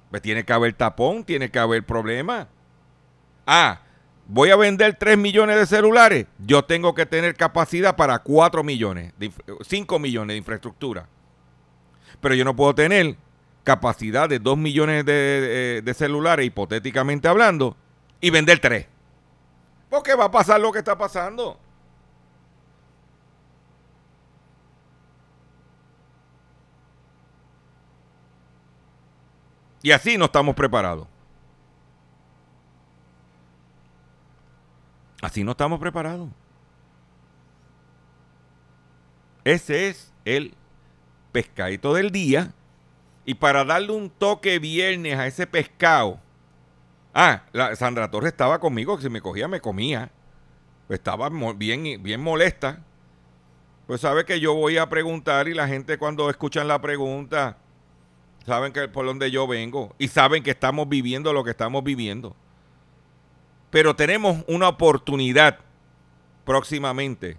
Pues 0.08 0.22
tiene 0.22 0.44
que 0.44 0.52
haber 0.54 0.72
tapón, 0.72 1.24
tiene 1.24 1.50
que 1.50 1.58
haber 1.58 1.84
problema. 1.84 2.48
Ah, 3.46 3.82
voy 4.26 4.48
a 4.48 4.56
vender 4.56 4.94
3 4.94 5.18
millones 5.18 5.56
de 5.56 5.66
celulares. 5.66 6.26
Yo 6.38 6.64
tengo 6.64 6.94
que 6.94 7.04
tener 7.04 7.34
capacidad 7.34 7.96
para 7.96 8.18
4 8.20 8.64
millones, 8.64 9.12
5 9.60 9.98
millones 9.98 10.32
de 10.34 10.38
infraestructura. 10.38 11.06
Pero 12.20 12.34
yo 12.34 12.46
no 12.46 12.56
puedo 12.56 12.74
tener 12.74 13.16
capacidad 13.70 14.28
de 14.28 14.40
2 14.40 14.58
millones 14.58 15.04
de, 15.04 15.80
de 15.84 15.94
celulares, 15.94 16.44
hipotéticamente 16.44 17.28
hablando, 17.28 17.76
y 18.20 18.30
vender 18.30 18.58
3. 18.58 18.84
Porque 19.88 20.16
va 20.16 20.24
a 20.24 20.30
pasar 20.32 20.60
lo 20.60 20.72
que 20.72 20.80
está 20.80 20.98
pasando. 20.98 21.56
Y 29.82 29.92
así 29.92 30.18
no 30.18 30.24
estamos 30.24 30.56
preparados. 30.56 31.06
Así 35.22 35.44
no 35.44 35.52
estamos 35.52 35.78
preparados. 35.78 36.28
Ese 39.44 39.88
es 39.88 40.12
el 40.24 40.54
pescadito 41.30 41.94
del 41.94 42.10
día. 42.10 42.52
Y 43.30 43.34
para 43.34 43.64
darle 43.64 43.92
un 43.92 44.10
toque 44.10 44.58
viernes 44.58 45.16
a 45.16 45.26
ese 45.26 45.46
pescado, 45.46 46.18
Ah, 47.12 47.42
la, 47.52 47.74
Sandra 47.74 48.10
Torres 48.10 48.32
estaba 48.32 48.60
conmigo, 48.60 48.96
que 48.96 49.02
si 49.02 49.10
me 49.10 49.20
cogía, 49.20 49.48
me 49.48 49.60
comía. 49.60 50.10
Estaba 50.88 51.28
bien, 51.54 52.02
bien 52.02 52.20
molesta. 52.20 52.84
Pues 53.86 54.00
sabe 54.00 54.24
que 54.24 54.38
yo 54.38 54.54
voy 54.54 54.78
a 54.78 54.88
preguntar 54.88 55.48
y 55.48 55.54
la 55.54 55.66
gente 55.66 55.98
cuando 55.98 56.30
escuchan 56.30 56.68
la 56.68 56.80
pregunta 56.80 57.58
saben 58.46 58.72
que 58.72 58.88
por 58.88 59.04
donde 59.04 59.30
yo 59.30 59.46
vengo 59.46 59.94
y 59.98 60.08
saben 60.08 60.42
que 60.42 60.50
estamos 60.50 60.88
viviendo 60.88 61.32
lo 61.32 61.42
que 61.42 61.50
estamos 61.50 61.82
viviendo. 61.82 62.36
Pero 63.70 63.94
tenemos 63.96 64.44
una 64.46 64.68
oportunidad 64.68 65.58
próximamente 66.44 67.36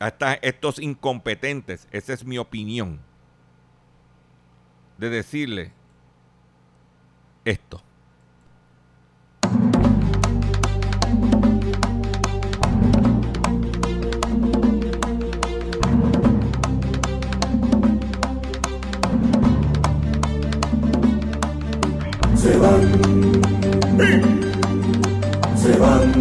a 0.00 0.12
estos 0.42 0.78
incompetentes, 0.78 1.86
esa 1.92 2.12
es 2.12 2.24
mi 2.24 2.36
opinión, 2.36 3.00
de 4.98 5.10
decirle 5.10 5.72
esto. 7.44 7.80
se 22.44 22.58
van, 22.58 22.82
se 25.56 25.78
van, 25.78 26.12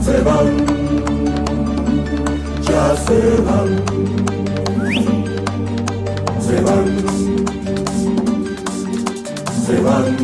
se 0.00 0.22
van, 0.22 0.46
ya 2.62 2.96
se 2.96 3.42
van, 3.42 4.17
se 9.78 9.84
van, 9.84 10.16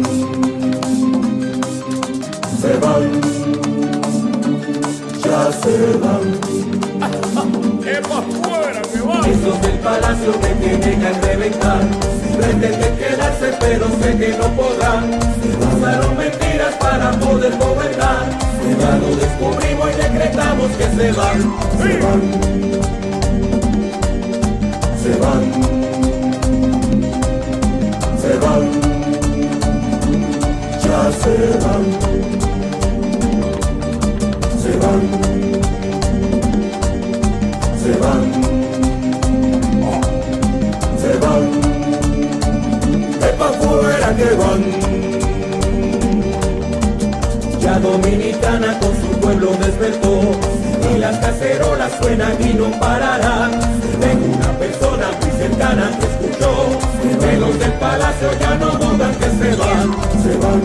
se 2.60 2.72
van, 2.78 3.04
ya 5.22 5.52
se 5.52 5.74
van. 6.02 6.24
Esos 9.26 9.62
del 9.62 9.78
palacio 9.78 10.32
me 10.42 10.48
tienen 10.54 11.00
que 11.00 11.12
reventar. 11.20 11.82
Pretenden 12.36 12.96
quedarse, 12.96 13.54
pero 13.60 13.86
sé 14.02 14.16
que 14.16 14.36
no 14.36 14.48
podrán. 14.56 15.20
Usaron 15.76 16.16
mentiras 16.16 16.74
para 16.80 17.12
poder 17.12 17.56
gobernar. 17.56 18.24
Ya 18.80 18.96
lo 18.96 19.14
descubrimos 19.14 19.88
y 19.90 20.02
decretamos 20.02 20.70
que 20.72 20.84
se 20.96 21.12
van. 21.12 21.40
Se 21.78 21.98
van. 22.00 22.22
Se 25.00 25.16
van. 25.20 25.73
Se 30.94 31.00
van. 31.00 31.84
Se 34.62 34.72
van. 34.78 35.00
Se 37.82 37.92
van. 37.98 38.22
Se 41.00 41.12
van. 41.18 41.42
De 43.18 43.28
pa' 43.38 43.52
fuera 43.60 44.08
que 44.14 44.30
van. 44.36 44.62
Ya 47.60 47.80
Dominicana 47.80 48.78
con 48.78 48.94
su 48.94 49.20
pueblo 49.20 49.50
despertó 49.58 50.20
y 50.94 50.98
las 50.98 51.18
cacerolas 51.18 51.92
suenan 52.00 52.36
y 52.40 52.54
no 52.54 52.70
pararán. 52.78 53.50
Tengo 54.00 54.26
una 54.36 54.58
persona 54.58 55.10
muy 55.20 55.30
cercana 55.38 55.90
que 55.98 56.23
escuchó 56.34 56.78
que 57.20 57.36
los 57.38 57.58
del 57.58 57.72
palacio 57.74 58.28
ya 58.38 58.54
no 58.56 58.70
dudan 58.70 59.14
que 59.16 59.30
se 59.30 59.56
van, 59.56 59.92
se 60.22 60.36
van, 60.38 60.62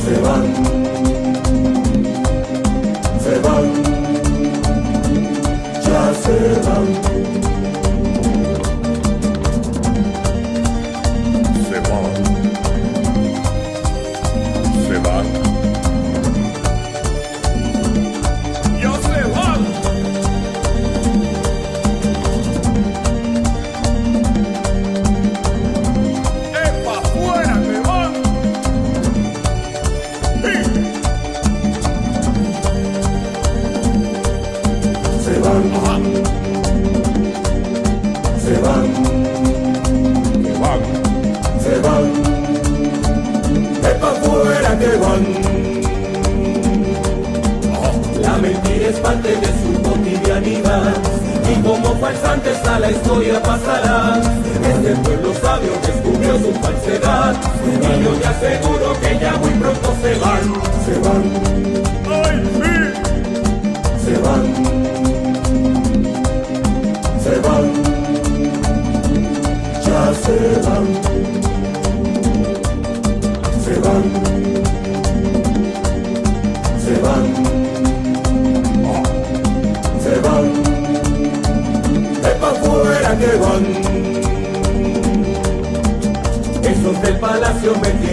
se 0.00 0.20
van, 0.20 0.44
se 3.22 3.38
van, 3.40 3.66
ya 5.82 6.14
se 6.14 6.36
van. 6.68 7.15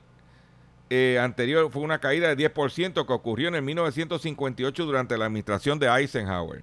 eh, 0.91 1.19
anterior 1.21 1.71
fue 1.73 1.81
una 1.83 1.99
caída 1.99 2.29
de 2.35 2.53
10% 2.55 3.07
que 3.07 3.13
ocurrió 3.13 3.49
en 3.49 3.55
el 3.55 3.63
1958 3.63 4.85
durante 4.85 5.17
la 5.17 5.25
administración 5.25 5.79
de 5.79 5.87
Eisenhower. 5.89 6.63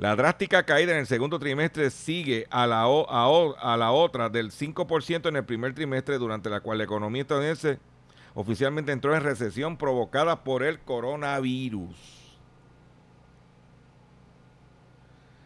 La 0.00 0.16
drástica 0.16 0.62
caída 0.62 0.92
en 0.92 1.00
el 1.00 1.06
segundo 1.06 1.38
trimestre 1.38 1.90
sigue 1.90 2.46
a 2.50 2.66
la, 2.66 2.86
otra 2.88 4.30
del 4.30 4.50
5% 4.50 5.28
en 5.28 5.36
el 5.36 5.44
primer 5.44 5.74
trimestre, 5.74 6.16
durante 6.16 6.48
la 6.48 6.60
cual 6.60 6.78
la 6.78 6.84
economía 6.84 7.20
estadounidense 7.20 7.78
oficialmente 8.32 8.92
entró 8.92 9.14
en 9.14 9.22
recesión 9.22 9.76
provocada 9.76 10.42
por 10.42 10.62
el 10.62 10.80
coronavirus. 10.80 11.94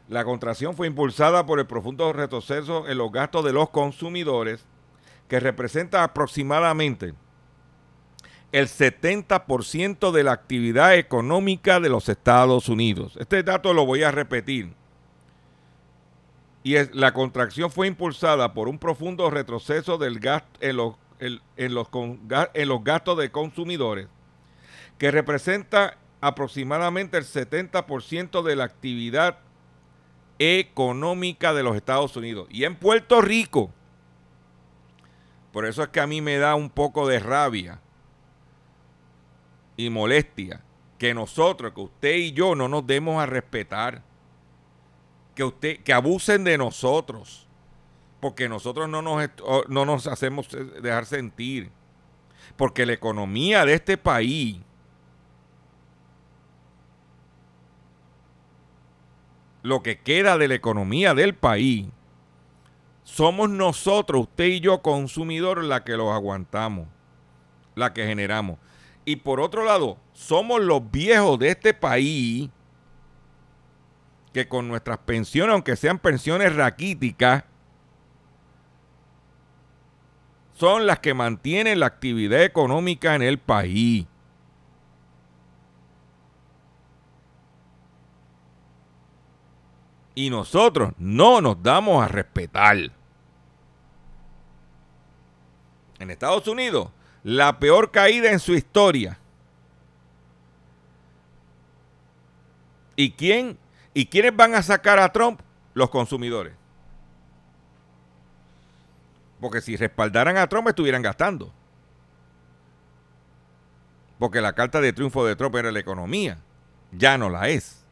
La 0.08 0.24
contracción 0.24 0.76
fue 0.76 0.86
impulsada 0.86 1.44
por 1.46 1.58
el 1.58 1.66
profundo 1.66 2.12
retroceso 2.12 2.88
en 2.88 2.98
los 2.98 3.10
gastos 3.10 3.44
de 3.44 3.52
los 3.52 3.70
consumidores, 3.70 4.64
que 5.26 5.40
representa 5.40 6.04
aproximadamente 6.04 7.14
el 8.54 8.68
70% 8.68 10.12
de 10.12 10.22
la 10.22 10.30
actividad 10.30 10.94
económica 10.94 11.80
de 11.80 11.88
los 11.88 12.08
Estados 12.08 12.68
Unidos. 12.68 13.16
Este 13.18 13.42
dato 13.42 13.74
lo 13.74 13.84
voy 13.84 14.04
a 14.04 14.12
repetir. 14.12 14.72
Y 16.62 16.76
la 16.92 17.12
contracción 17.12 17.72
fue 17.72 17.88
impulsada 17.88 18.54
por 18.54 18.68
un 18.68 18.78
profundo 18.78 19.28
retroceso 19.28 19.98
del 19.98 20.20
gasto 20.20 20.60
en 20.60 20.76
los, 20.76 20.94
en 21.18 22.68
los 22.68 22.84
gastos 22.84 23.18
de 23.18 23.32
consumidores, 23.32 24.06
que 24.98 25.10
representa 25.10 25.98
aproximadamente 26.20 27.18
el 27.18 27.24
70% 27.24 28.44
de 28.44 28.54
la 28.54 28.64
actividad 28.64 29.40
económica 30.38 31.54
de 31.54 31.64
los 31.64 31.74
Estados 31.74 32.16
Unidos. 32.16 32.46
Y 32.50 32.62
en 32.62 32.76
Puerto 32.76 33.20
Rico, 33.20 33.72
por 35.52 35.66
eso 35.66 35.82
es 35.82 35.88
que 35.88 35.98
a 35.98 36.06
mí 36.06 36.20
me 36.20 36.38
da 36.38 36.54
un 36.54 36.70
poco 36.70 37.08
de 37.08 37.18
rabia 37.18 37.80
y 39.76 39.90
molestia 39.90 40.62
que 40.98 41.14
nosotros, 41.14 41.72
que 41.72 41.80
usted 41.80 42.14
y 42.14 42.32
yo 42.32 42.54
no 42.54 42.68
nos 42.68 42.86
demos 42.86 43.22
a 43.22 43.26
respetar, 43.26 44.02
que 45.34 45.44
usted, 45.44 45.80
que 45.82 45.92
abusen 45.92 46.44
de 46.44 46.56
nosotros, 46.56 47.46
porque 48.20 48.48
nosotros 48.48 48.88
no 48.88 49.02
nos, 49.02 49.28
no 49.68 49.84
nos 49.84 50.06
hacemos 50.06 50.48
dejar 50.80 51.06
sentir, 51.06 51.70
porque 52.56 52.86
la 52.86 52.92
economía 52.92 53.64
de 53.64 53.74
este 53.74 53.96
país 53.96 54.58
lo 59.64 59.82
que 59.82 59.98
queda 59.98 60.36
de 60.36 60.46
la 60.46 60.54
economía 60.54 61.14
del 61.14 61.34
país, 61.34 61.86
somos 63.02 63.48
nosotros, 63.48 64.24
usted 64.24 64.44
y 64.44 64.60
yo, 64.60 64.82
consumidores, 64.82 65.64
la 65.64 65.84
que 65.84 65.96
los 65.96 66.12
aguantamos, 66.12 66.86
la 67.74 67.94
que 67.94 68.06
generamos. 68.06 68.58
Y 69.04 69.16
por 69.16 69.40
otro 69.40 69.64
lado, 69.64 69.98
somos 70.12 70.60
los 70.60 70.90
viejos 70.90 71.38
de 71.38 71.50
este 71.50 71.74
país 71.74 72.48
que 74.32 74.48
con 74.48 74.66
nuestras 74.66 74.98
pensiones, 74.98 75.52
aunque 75.52 75.76
sean 75.76 75.98
pensiones 75.98 76.56
raquíticas, 76.56 77.44
son 80.54 80.86
las 80.86 81.00
que 81.00 81.14
mantienen 81.14 81.80
la 81.80 81.86
actividad 81.86 82.42
económica 82.42 83.14
en 83.14 83.22
el 83.22 83.38
país. 83.38 84.06
Y 90.14 90.30
nosotros 90.30 90.92
no 90.96 91.40
nos 91.40 91.62
damos 91.62 92.02
a 92.02 92.08
respetar. 92.08 92.76
En 95.98 96.10
Estados 96.10 96.46
Unidos, 96.46 96.88
la 97.24 97.58
peor 97.58 97.90
caída 97.90 98.30
en 98.30 98.38
su 98.38 98.52
historia. 98.54 99.18
¿Y 102.94 103.12
quién? 103.12 103.58
¿Y 103.94 104.06
quiénes 104.06 104.36
van 104.36 104.54
a 104.54 104.62
sacar 104.62 104.98
a 104.98 105.10
Trump? 105.10 105.40
Los 105.72 105.90
consumidores. 105.90 106.54
Porque 109.40 109.60
si 109.60 109.76
respaldaran 109.76 110.36
a 110.36 110.46
Trump 110.46 110.68
estuvieran 110.68 111.02
gastando. 111.02 111.52
Porque 114.18 114.40
la 114.40 114.52
carta 114.52 114.80
de 114.80 114.92
triunfo 114.92 115.26
de 115.26 115.34
Trump 115.34 115.56
era 115.56 115.72
la 115.72 115.80
economía. 115.80 116.38
Ya 116.92 117.18
no 117.18 117.30
la 117.30 117.48
es. 117.48 117.84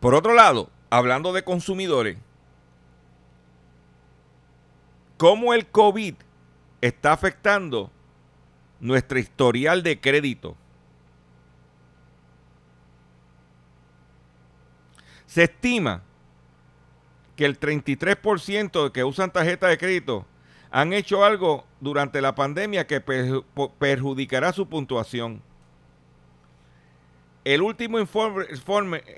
Por 0.00 0.14
otro 0.14 0.34
lado, 0.34 0.70
hablando 0.90 1.32
de 1.32 1.44
consumidores, 1.44 2.18
cómo 5.16 5.54
el 5.54 5.66
COVID 5.66 6.14
está 6.80 7.12
afectando 7.12 7.90
nuestro 8.80 9.18
historial 9.18 9.82
de 9.82 10.00
crédito. 10.00 10.56
Se 15.26 15.44
estima 15.44 16.02
que 17.36 17.44
el 17.44 17.58
33% 17.58 18.92
que 18.92 19.04
usan 19.04 19.32
tarjeta 19.32 19.66
de 19.68 19.78
crédito 19.78 20.26
han 20.70 20.92
hecho 20.92 21.24
algo 21.24 21.64
durante 21.80 22.20
la 22.20 22.34
pandemia 22.34 22.86
que 22.86 23.00
perjudicará 23.00 24.52
su 24.52 24.68
puntuación. 24.68 25.42
El 27.44 27.62
último 27.62 27.98
informe, 27.98 28.46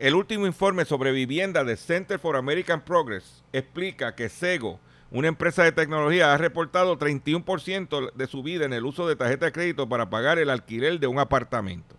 el 0.01 0.15
último 0.15 0.47
informe 0.47 0.85
sobre 0.85 1.13
vivienda 1.13 1.65
de 1.65 1.77
Center 1.77 2.19
for 2.19 2.37
American 2.37 2.81
Progress 2.81 3.45
explica 3.53 4.15
que 4.15 4.29
SEGO 4.29 4.81
una 5.11 5.29
empresa 5.29 5.63
de 5.63 5.73
tecnología 5.73 6.33
ha 6.33 6.39
reportado 6.39 6.99
31% 6.99 8.13
de 8.13 8.27
su 8.27 8.43
vida 8.43 8.65
en 8.65 8.73
el 8.73 8.85
uso 8.85 9.07
de 9.07 9.17
tarjeta 9.17 9.47
de 9.47 9.53
crédito 9.53 9.89
para 9.89 10.11
pagar 10.11 10.39
el 10.39 10.51
alquiler 10.51 10.99
de 10.99 11.07
un 11.07 11.19
apartamento. 11.19 11.95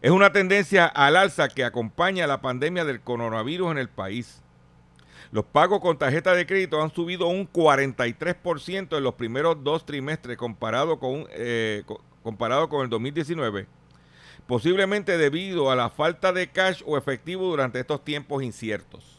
Es 0.00 0.10
una 0.10 0.32
tendencia 0.32 0.86
al 0.86 1.16
alza 1.16 1.48
que 1.48 1.64
acompaña 1.64 2.26
la 2.26 2.40
pandemia 2.40 2.84
del 2.84 3.00
coronavirus 3.00 3.72
en 3.72 3.78
el 3.78 3.88
país. 3.88 4.42
Los 5.30 5.44
pagos 5.44 5.80
con 5.80 5.98
tarjeta 5.98 6.34
de 6.34 6.46
crédito 6.46 6.80
han 6.82 6.92
subido 6.92 7.26
un 7.26 7.50
43% 7.52 8.96
en 8.96 9.04
los 9.04 9.14
primeros 9.14 9.62
dos 9.62 9.84
trimestres 9.84 10.36
comparado 10.36 10.98
con, 10.98 11.26
eh, 11.30 11.84
comparado 12.22 12.68
con 12.68 12.82
el 12.82 12.88
2019, 12.88 13.66
posiblemente 14.46 15.18
debido 15.18 15.70
a 15.70 15.76
la 15.76 15.90
falta 15.90 16.32
de 16.32 16.48
cash 16.48 16.82
o 16.86 16.96
efectivo 16.96 17.46
durante 17.46 17.78
estos 17.80 18.04
tiempos 18.04 18.42
inciertos. 18.42 19.17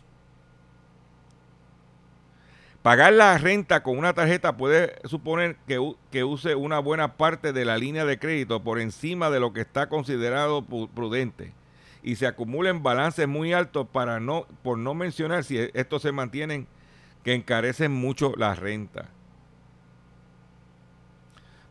Pagar 2.81 3.11
la 3.11 3.37
renta 3.37 3.83
con 3.83 3.97
una 3.97 4.13
tarjeta 4.13 4.55
puede 4.55 4.95
suponer 5.03 5.57
que, 5.67 6.23
use 6.23 6.55
una 6.55 6.79
buena 6.79 7.17
parte 7.17 7.51
de 7.51 7.65
la 7.65 7.77
línea 7.77 8.05
de 8.05 8.19
crédito 8.19 8.63
por 8.63 8.79
encima 8.79 9.29
de 9.29 9.41
lo 9.41 9.51
que 9.51 9.61
está 9.61 9.89
considerado 9.89 10.65
prudente 10.65 11.53
y 12.01 12.15
se 12.15 12.25
acumulen 12.25 12.81
balances 12.81 13.27
muy 13.27 13.51
altos 13.51 13.87
para 13.91 14.21
no, 14.21 14.47
por 14.63 14.77
no 14.77 14.93
mencionar 14.93 15.43
si 15.43 15.57
estos 15.73 16.01
se 16.01 16.13
mantienen 16.13 16.67
que 17.25 17.33
encarecen 17.33 17.91
mucho 17.91 18.33
la 18.37 18.55
renta. 18.55 19.09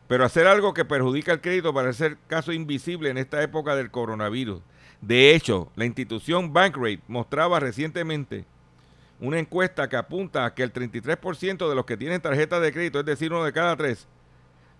Pero 0.07 0.25
hacer 0.25 0.45
algo 0.45 0.75
que 0.75 0.85
perjudica 0.85 1.31
el 1.31 1.41
crédito 1.41 1.73
parece 1.73 2.09
ser 2.09 2.17
caso 2.27 2.51
invisible 2.51 3.09
en 3.09 3.17
esta 3.17 3.41
época 3.41 3.75
del 3.75 3.89
coronavirus. 3.89 4.61
De 5.01 5.33
hecho, 5.33 5.71
la 5.75 5.85
institución 5.85 6.53
Bankrate 6.53 7.01
mostraba 7.07 7.59
recientemente 7.59 8.45
una 9.19 9.39
encuesta 9.39 9.89
que 9.89 9.97
apunta 9.97 10.45
a 10.45 10.53
que 10.53 10.63
el 10.63 10.71
33% 10.71 11.67
de 11.69 11.75
los 11.75 11.85
que 11.85 11.97
tienen 11.97 12.21
tarjeta 12.21 12.59
de 12.59 12.71
crédito, 12.71 12.99
es 12.99 13.05
decir, 13.05 13.33
uno 13.33 13.43
de 13.43 13.53
cada 13.53 13.75
tres, 13.75 14.07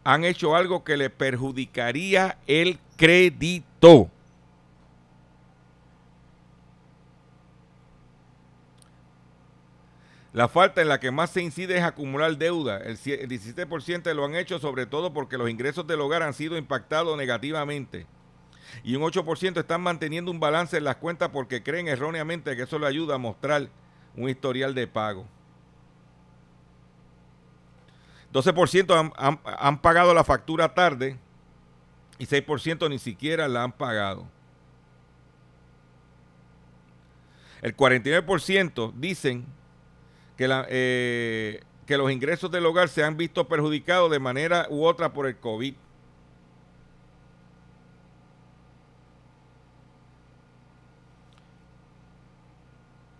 han 0.03 0.23
hecho 0.23 0.55
algo 0.55 0.83
que 0.83 0.97
le 0.97 1.09
perjudicaría 1.09 2.37
el 2.47 2.79
crédito. 2.95 4.09
La 10.31 10.47
falta 10.47 10.81
en 10.81 10.87
la 10.87 10.99
que 10.99 11.11
más 11.11 11.31
se 11.31 11.41
incide 11.41 11.77
es 11.77 11.83
acumular 11.83 12.37
deuda. 12.37 12.77
El 12.77 12.97
17% 12.97 14.13
lo 14.13 14.25
han 14.25 14.35
hecho 14.35 14.59
sobre 14.59 14.85
todo 14.85 15.11
porque 15.11 15.37
los 15.37 15.49
ingresos 15.49 15.87
del 15.87 16.01
hogar 16.01 16.23
han 16.23 16.33
sido 16.33 16.55
impactados 16.55 17.17
negativamente. 17.17 18.05
Y 18.83 18.95
un 18.95 19.01
8% 19.01 19.59
están 19.59 19.81
manteniendo 19.81 20.29
un 20.29 20.39
balance 20.39 20.77
en 20.77 20.83
las 20.83 20.97
cuentas 20.97 21.29
porque 21.29 21.63
creen 21.63 21.87
erróneamente 21.87 22.55
que 22.55 22.63
eso 22.63 22.77
le 22.77 22.85
ayuda 22.85 23.15
a 23.15 23.17
mostrar 23.17 23.69
un 24.15 24.29
historial 24.29 24.73
de 24.73 24.87
pago. 24.87 25.25
12% 28.33 29.11
han, 29.15 29.39
han, 29.43 29.81
pagado 29.81 30.13
la 30.13 30.23
factura 30.23 30.73
tarde 30.73 31.17
y 32.19 32.25
6% 32.25 32.89
ni 32.89 32.99
siquiera 32.99 33.47
la 33.47 33.63
han 33.63 33.71
pagado. 33.71 34.27
El 37.61 37.75
49% 37.75 38.93
dicen 38.95 39.45
que, 40.37 40.47
la, 40.47 40.65
eh, 40.69 41.61
que 41.85 41.97
los 41.97 42.11
ingresos 42.11 42.51
del 42.51 42.65
hogar 42.65 42.87
se 42.87 43.03
han 43.03 43.17
visto 43.17 43.47
perjudicados 43.47 44.11
de 44.11 44.19
manera 44.19 44.67
u 44.69 44.85
otra 44.85 45.11
por 45.11 45.27
el 45.27 45.37
COVID. 45.37 45.73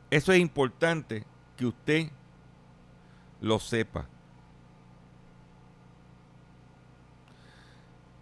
Eso 0.10 0.32
es 0.32 0.40
importante 0.40 1.24
que 1.56 1.66
usted 1.66 2.10
lo 3.42 3.60
sepa. 3.60 4.08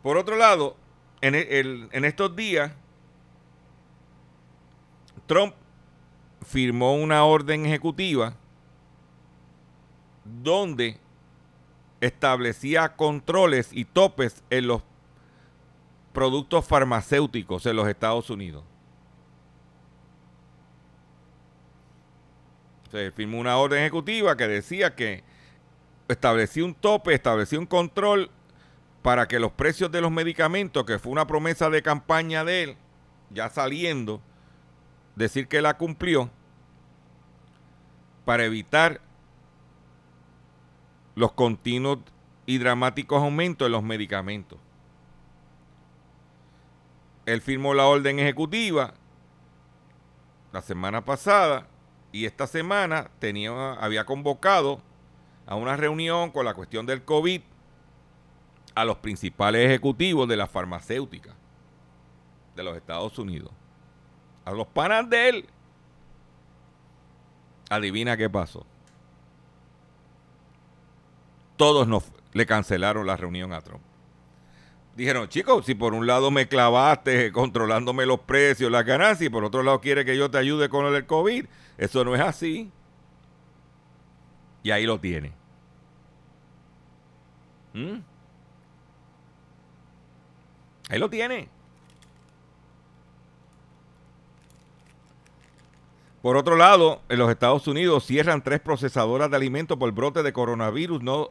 Por 0.03 0.17
otro 0.17 0.35
lado, 0.35 0.75
en, 1.21 1.35
el, 1.35 1.89
en 1.91 2.05
estos 2.05 2.35
días, 2.35 2.71
Trump 5.25 5.53
firmó 6.45 6.95
una 6.95 7.25
orden 7.25 7.65
ejecutiva 7.65 8.33
donde 10.23 10.99
establecía 11.99 12.95
controles 12.95 13.69
y 13.73 13.85
topes 13.85 14.43
en 14.49 14.67
los 14.67 14.81
productos 16.13 16.65
farmacéuticos 16.65 17.65
en 17.65 17.75
los 17.75 17.87
Estados 17.87 18.29
Unidos. 18.29 18.63
Se 22.91 23.11
firmó 23.11 23.39
una 23.39 23.57
orden 23.57 23.79
ejecutiva 23.79 24.37
que 24.37 24.47
decía 24.47 24.95
que 24.95 25.23
establecía 26.07 26.63
un 26.63 26.73
tope, 26.73 27.13
establecía 27.13 27.59
un 27.59 27.65
control 27.65 28.31
para 29.01 29.27
que 29.27 29.39
los 29.39 29.51
precios 29.51 29.91
de 29.91 30.01
los 30.01 30.11
medicamentos, 30.11 30.85
que 30.85 30.99
fue 30.99 31.11
una 31.11 31.27
promesa 31.27 31.69
de 31.69 31.81
campaña 31.81 32.43
de 32.43 32.63
él, 32.63 32.77
ya 33.29 33.49
saliendo, 33.49 34.21
decir 35.15 35.47
que 35.47 35.61
la 35.61 35.77
cumplió, 35.77 36.29
para 38.25 38.45
evitar 38.45 39.01
los 41.15 41.31
continuos 41.33 41.99
y 42.45 42.57
dramáticos 42.57 43.21
aumentos 43.21 43.65
en 43.65 43.71
los 43.71 43.83
medicamentos. 43.83 44.59
Él 47.25 47.41
firmó 47.41 47.73
la 47.73 47.85
orden 47.85 48.19
ejecutiva 48.19 48.93
la 50.53 50.61
semana 50.61 51.03
pasada 51.03 51.67
y 52.11 52.25
esta 52.25 52.47
semana 52.47 53.09
tenía, 53.19 53.73
había 53.73 54.05
convocado 54.05 54.81
a 55.45 55.55
una 55.55 55.75
reunión 55.75 56.31
con 56.31 56.45
la 56.45 56.53
cuestión 56.53 56.85
del 56.85 57.03
COVID 57.03 57.41
a 58.75 58.85
los 58.85 58.97
principales 58.97 59.65
ejecutivos 59.65 60.27
de 60.27 60.37
la 60.37 60.47
farmacéutica 60.47 61.33
de 62.55 62.63
los 62.63 62.75
Estados 62.75 63.17
Unidos. 63.17 63.51
A 64.45 64.51
los 64.51 64.67
panas 64.67 65.09
de 65.09 65.29
él. 65.29 65.45
Adivina 67.69 68.15
qué 68.17 68.29
pasó. 68.29 68.65
Todos 71.55 71.87
nos, 71.87 72.03
le 72.33 72.45
cancelaron 72.45 73.07
la 73.07 73.17
reunión 73.17 73.51
a 73.51 73.61
Trump. 73.61 73.81
Dijeron, 74.95 75.27
chicos, 75.27 75.65
si 75.65 75.75
por 75.75 75.93
un 75.93 76.07
lado 76.07 76.31
me 76.31 76.47
clavaste 76.47 77.31
controlándome 77.31 78.05
los 78.05 78.21
precios, 78.21 78.71
las 78.71 78.85
ganancias, 78.85 79.27
y 79.27 79.29
por 79.29 79.43
otro 79.43 79.63
lado 79.63 79.79
quiere 79.79 80.05
que 80.05 80.17
yo 80.17 80.31
te 80.31 80.37
ayude 80.37 80.69
con 80.69 80.85
el 80.85 81.05
COVID, 81.05 81.45
eso 81.77 82.03
no 82.03 82.15
es 82.15 82.21
así. 82.21 82.71
Y 84.63 84.71
ahí 84.71 84.85
lo 84.85 84.99
tiene. 84.99 85.31
¿Mm? 87.73 87.99
Ahí 90.89 90.99
lo 90.99 91.09
tiene. 91.09 91.49
Por 96.21 96.35
otro 96.35 96.55
lado, 96.55 97.01
en 97.09 97.19
los 97.19 97.29
Estados 97.29 97.67
Unidos 97.67 98.05
cierran 98.05 98.43
tres 98.43 98.59
procesadoras 98.59 99.29
de 99.29 99.37
alimentos 99.37 99.77
por 99.77 99.91
brote 99.91 100.23
de 100.23 100.33
coronavirus 100.33 101.01
no 101.01 101.29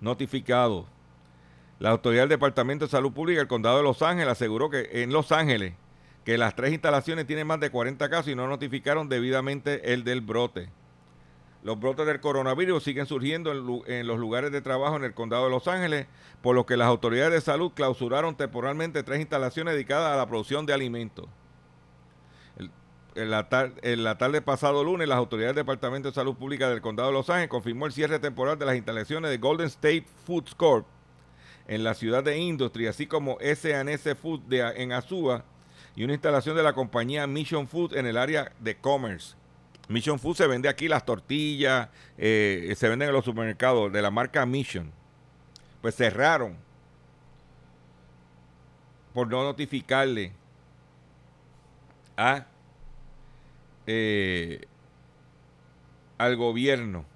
notificado. 0.00 0.86
La 1.78 1.90
autoridad 1.90 2.22
del 2.22 2.28
Departamento 2.30 2.84
de 2.84 2.90
Salud 2.90 3.12
Pública 3.12 3.40
del 3.40 3.48
Condado 3.48 3.78
de 3.78 3.82
Los 3.82 4.02
Ángeles 4.02 4.32
aseguró 4.32 4.70
que 4.70 5.02
en 5.02 5.12
Los 5.12 5.32
Ángeles 5.32 5.74
que 6.26 6.36
las 6.36 6.56
tres 6.56 6.72
instalaciones 6.72 7.24
tienen 7.24 7.46
más 7.46 7.60
de 7.60 7.70
40 7.70 8.10
casos 8.10 8.26
y 8.26 8.34
no 8.34 8.48
notificaron 8.48 9.08
debidamente 9.08 9.92
el 9.92 10.02
del 10.02 10.22
brote. 10.22 10.68
Los 11.62 11.78
brotes 11.78 12.04
del 12.04 12.18
coronavirus 12.18 12.82
siguen 12.82 13.06
surgiendo 13.06 13.52
en, 13.86 14.06
los 14.08 14.18
lugares 14.18 14.50
de 14.50 14.60
trabajo 14.60 14.96
en 14.96 15.04
el 15.04 15.14
condado 15.14 15.44
de 15.44 15.50
Los 15.50 15.68
Ángeles, 15.68 16.08
por 16.42 16.56
lo 16.56 16.66
que 16.66 16.76
las 16.76 16.88
autoridades 16.88 17.32
de 17.32 17.40
salud 17.40 17.70
clausuraron 17.72 18.36
temporalmente 18.36 19.04
tres 19.04 19.20
instalaciones 19.20 19.74
dedicadas 19.74 20.14
a 20.14 20.16
la 20.16 20.26
producción 20.26 20.66
de 20.66 20.72
alimentos. 20.72 21.28
en, 23.14 23.30
la 23.30 23.48
en, 23.82 24.02
la 24.02 24.18
tarde 24.18 24.42
pasado 24.42 24.82
lunes, 24.82 25.06
las 25.06 25.18
autoridades 25.18 25.54
del 25.54 25.64
Departamento 25.64 26.08
de 26.08 26.14
Salud 26.16 26.34
Pública 26.34 26.68
del 26.68 26.80
condado 26.80 27.10
de 27.10 27.14
Los 27.14 27.30
Ángeles 27.30 27.50
confirmó 27.50 27.86
el 27.86 27.92
cierre 27.92 28.18
temporal 28.18 28.58
de 28.58 28.66
las 28.66 28.74
instalaciones 28.74 29.30
de 29.30 29.38
Golden 29.38 29.66
State 29.66 30.06
Foods 30.24 30.56
Corp 30.56 30.88
en 31.68 31.84
la 31.84 31.94
ciudad 31.94 32.24
de 32.24 32.36
Industry, 32.36 32.88
así 32.88 33.06
como 33.06 33.38
S&S 33.38 34.16
Food 34.16 34.40
de, 34.48 34.62
en 34.82 34.90
Azúa 34.90 35.44
y 35.96 36.04
una 36.04 36.12
instalación 36.12 36.54
de 36.54 36.62
la 36.62 36.74
compañía 36.74 37.26
Mission 37.26 37.66
Food 37.66 37.96
en 37.96 38.06
el 38.06 38.18
área 38.18 38.52
de 38.60 38.76
Commerce. 38.76 39.34
Mission 39.88 40.18
Food 40.18 40.36
se 40.36 40.46
vende 40.46 40.68
aquí 40.68 40.88
las 40.88 41.06
tortillas, 41.06 41.88
eh, 42.18 42.74
se 42.76 42.88
venden 42.88 43.08
en 43.08 43.14
los 43.14 43.24
supermercados 43.24 43.90
de 43.90 44.02
la 44.02 44.10
marca 44.10 44.44
Mission. 44.44 44.92
Pues 45.80 45.94
cerraron 45.94 46.56
por 49.14 49.26
no 49.28 49.42
notificarle 49.42 50.32
a 52.16 52.44
eh, 53.86 54.66
al 56.18 56.36
gobierno, 56.36 57.06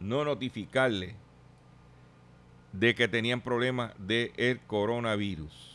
no 0.00 0.24
notificarle 0.24 1.16
de 2.72 2.94
que 2.94 3.08
tenían 3.08 3.40
problemas 3.40 3.92
del 3.98 4.32
el 4.36 4.60
coronavirus. 4.60 5.73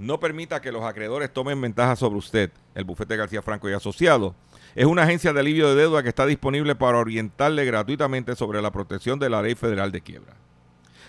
No 0.00 0.18
permita 0.18 0.60
que 0.62 0.72
los 0.72 0.82
acreedores 0.82 1.30
tomen 1.30 1.60
ventaja 1.60 1.94
sobre 1.94 2.16
usted. 2.16 2.50
El 2.74 2.84
bufete 2.84 3.18
García 3.18 3.42
Franco 3.42 3.68
y 3.68 3.74
Asociado 3.74 4.34
es 4.74 4.86
una 4.86 5.02
agencia 5.02 5.34
de 5.34 5.40
alivio 5.40 5.68
de 5.68 5.74
deuda 5.74 6.02
que 6.02 6.08
está 6.08 6.24
disponible 6.24 6.74
para 6.74 6.96
orientarle 6.96 7.66
gratuitamente 7.66 8.34
sobre 8.34 8.62
la 8.62 8.70
protección 8.70 9.18
de 9.18 9.28
la 9.28 9.42
ley 9.42 9.54
federal 9.54 9.92
de 9.92 10.00
quiebra. 10.00 10.32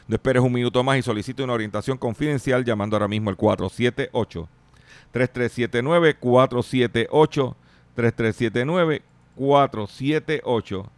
No 0.10 0.16
esperes 0.16 0.44
un 0.44 0.52
minuto 0.52 0.84
más 0.84 0.98
y 0.98 1.04
solicite 1.04 1.42
una 1.42 1.54
orientación 1.54 1.98
confidencial 1.98 2.66
llamando 2.66 2.98
ahora 2.98 3.08
mismo 3.08 3.30
al 3.30 3.38
478 3.38 4.50
3379 5.12 6.18
478 6.20 7.56
3379 7.96 9.04
478 9.36 10.92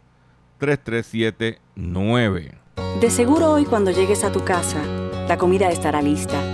3379. 0.58 2.58
De 3.00 3.10
seguro 3.10 3.52
hoy 3.52 3.64
cuando 3.64 3.92
llegues 3.92 4.24
a 4.24 4.32
tu 4.32 4.42
casa 4.42 4.82
la 5.28 5.38
comida 5.38 5.70
estará 5.70 6.02
lista. 6.02 6.53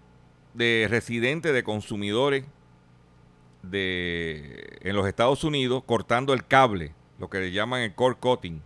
de 0.53 0.87
residentes, 0.89 1.53
de 1.53 1.63
consumidores 1.63 2.45
de, 3.63 4.79
en 4.81 4.95
los 4.95 5.07
Estados 5.07 5.43
Unidos 5.43 5.83
cortando 5.85 6.33
el 6.33 6.45
cable, 6.45 6.93
lo 7.19 7.29
que 7.29 7.39
le 7.39 7.51
llaman 7.51 7.81
el 7.81 7.93
core 7.93 8.17
cutting. 8.19 8.61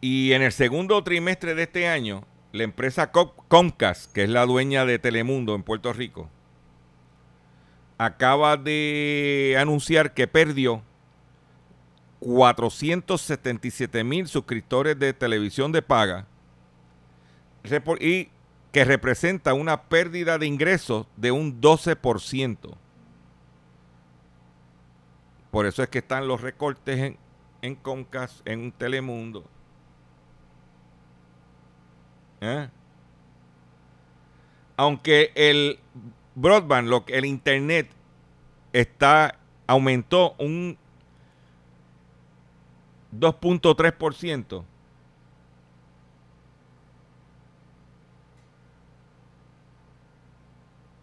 Y 0.00 0.32
en 0.32 0.42
el 0.42 0.52
segundo 0.52 1.02
trimestre 1.02 1.54
de 1.54 1.64
este 1.64 1.88
año, 1.88 2.24
la 2.52 2.64
empresa 2.64 3.10
Comcast, 3.10 4.12
que 4.12 4.24
es 4.24 4.30
la 4.30 4.46
dueña 4.46 4.84
de 4.86 4.98
Telemundo 4.98 5.54
en 5.54 5.62
Puerto 5.62 5.92
Rico, 5.92 6.30
acaba 7.98 8.56
de 8.56 9.56
anunciar 9.58 10.14
que 10.14 10.28
perdió 10.28 10.82
477 12.20 14.04
mil 14.04 14.28
suscriptores 14.28 14.98
de 14.98 15.12
televisión 15.12 15.72
de 15.72 15.82
paga 15.82 16.26
y 18.00 18.28
que 18.72 18.84
representa 18.84 19.54
una 19.54 19.82
pérdida 19.84 20.38
de 20.38 20.46
ingresos 20.46 21.06
de 21.16 21.30
un 21.30 21.60
12%. 21.60 22.76
Por 25.50 25.66
eso 25.66 25.82
es 25.82 25.88
que 25.88 25.98
están 25.98 26.28
los 26.28 26.40
recortes 26.40 26.98
en, 26.98 27.18
en 27.62 27.74
Comcast, 27.74 28.46
en 28.46 28.72
Telemundo. 28.72 29.44
¿eh? 32.40 32.68
Aunque 34.76 35.32
el 35.34 35.78
broadband, 36.34 36.88
lo, 36.88 37.04
el 37.08 37.24
internet, 37.24 37.90
está 38.72 39.38
aumentó 39.66 40.34
un 40.38 40.78
2.3%. 43.12 44.64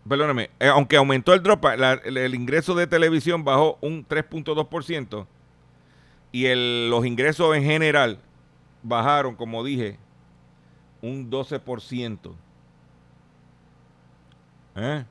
Perdóname, 0.08 0.52
eh, 0.60 0.68
aunque 0.68 0.98
aumentó 0.98 1.34
el 1.34 1.42
drop, 1.42 1.66
el, 1.66 2.36
ingreso 2.36 2.76
de 2.76 2.86
televisión 2.86 3.44
bajó 3.44 3.80
un 3.82 4.08
3.2% 4.08 5.26
y 6.32 6.46
el, 6.46 6.92
los 6.92 7.06
ingresos 7.08 7.56
en 7.56 7.64
general 7.64 8.20
bajaron, 8.84 9.36
como 9.36 9.64
dije, 9.64 9.98
un 11.02 11.32
12%. 11.32 12.36
¿Eh? 14.76 15.06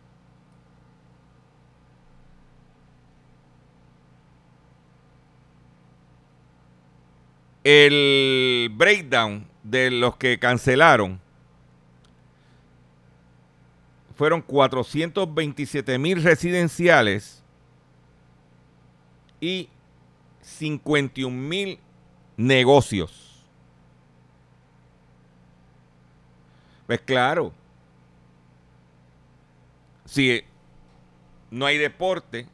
El 7.65 8.71
breakdown 8.77 9.49
de 9.65 9.91
los 9.91 10.17
que 10.17 10.39
cancelaron 10.39 11.24
fueron 14.15 14.43
427 14.43 15.99
mil 15.99 16.23
residenciales 16.23 17.43
y 19.41 19.69
51 20.41 21.37
mil 21.37 21.79
negocios. 22.37 23.45
Pues 26.87 27.01
claro, 27.01 27.53
si 30.05 30.45
no 31.51 31.67
hay 31.67 31.79
deporte, 31.79 32.47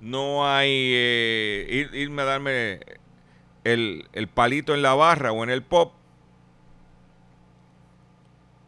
no 0.00 0.48
hay 0.48 0.70
eh, 0.70 1.88
irme 1.92 2.22
a 2.22 2.24
darme 2.24 2.80
el, 3.64 4.08
el 4.12 4.28
palito 4.28 4.74
en 4.74 4.82
la 4.82 4.94
barra 4.94 5.30
o 5.30 5.44
en 5.44 5.50
el 5.50 5.62
pop, 5.62 5.92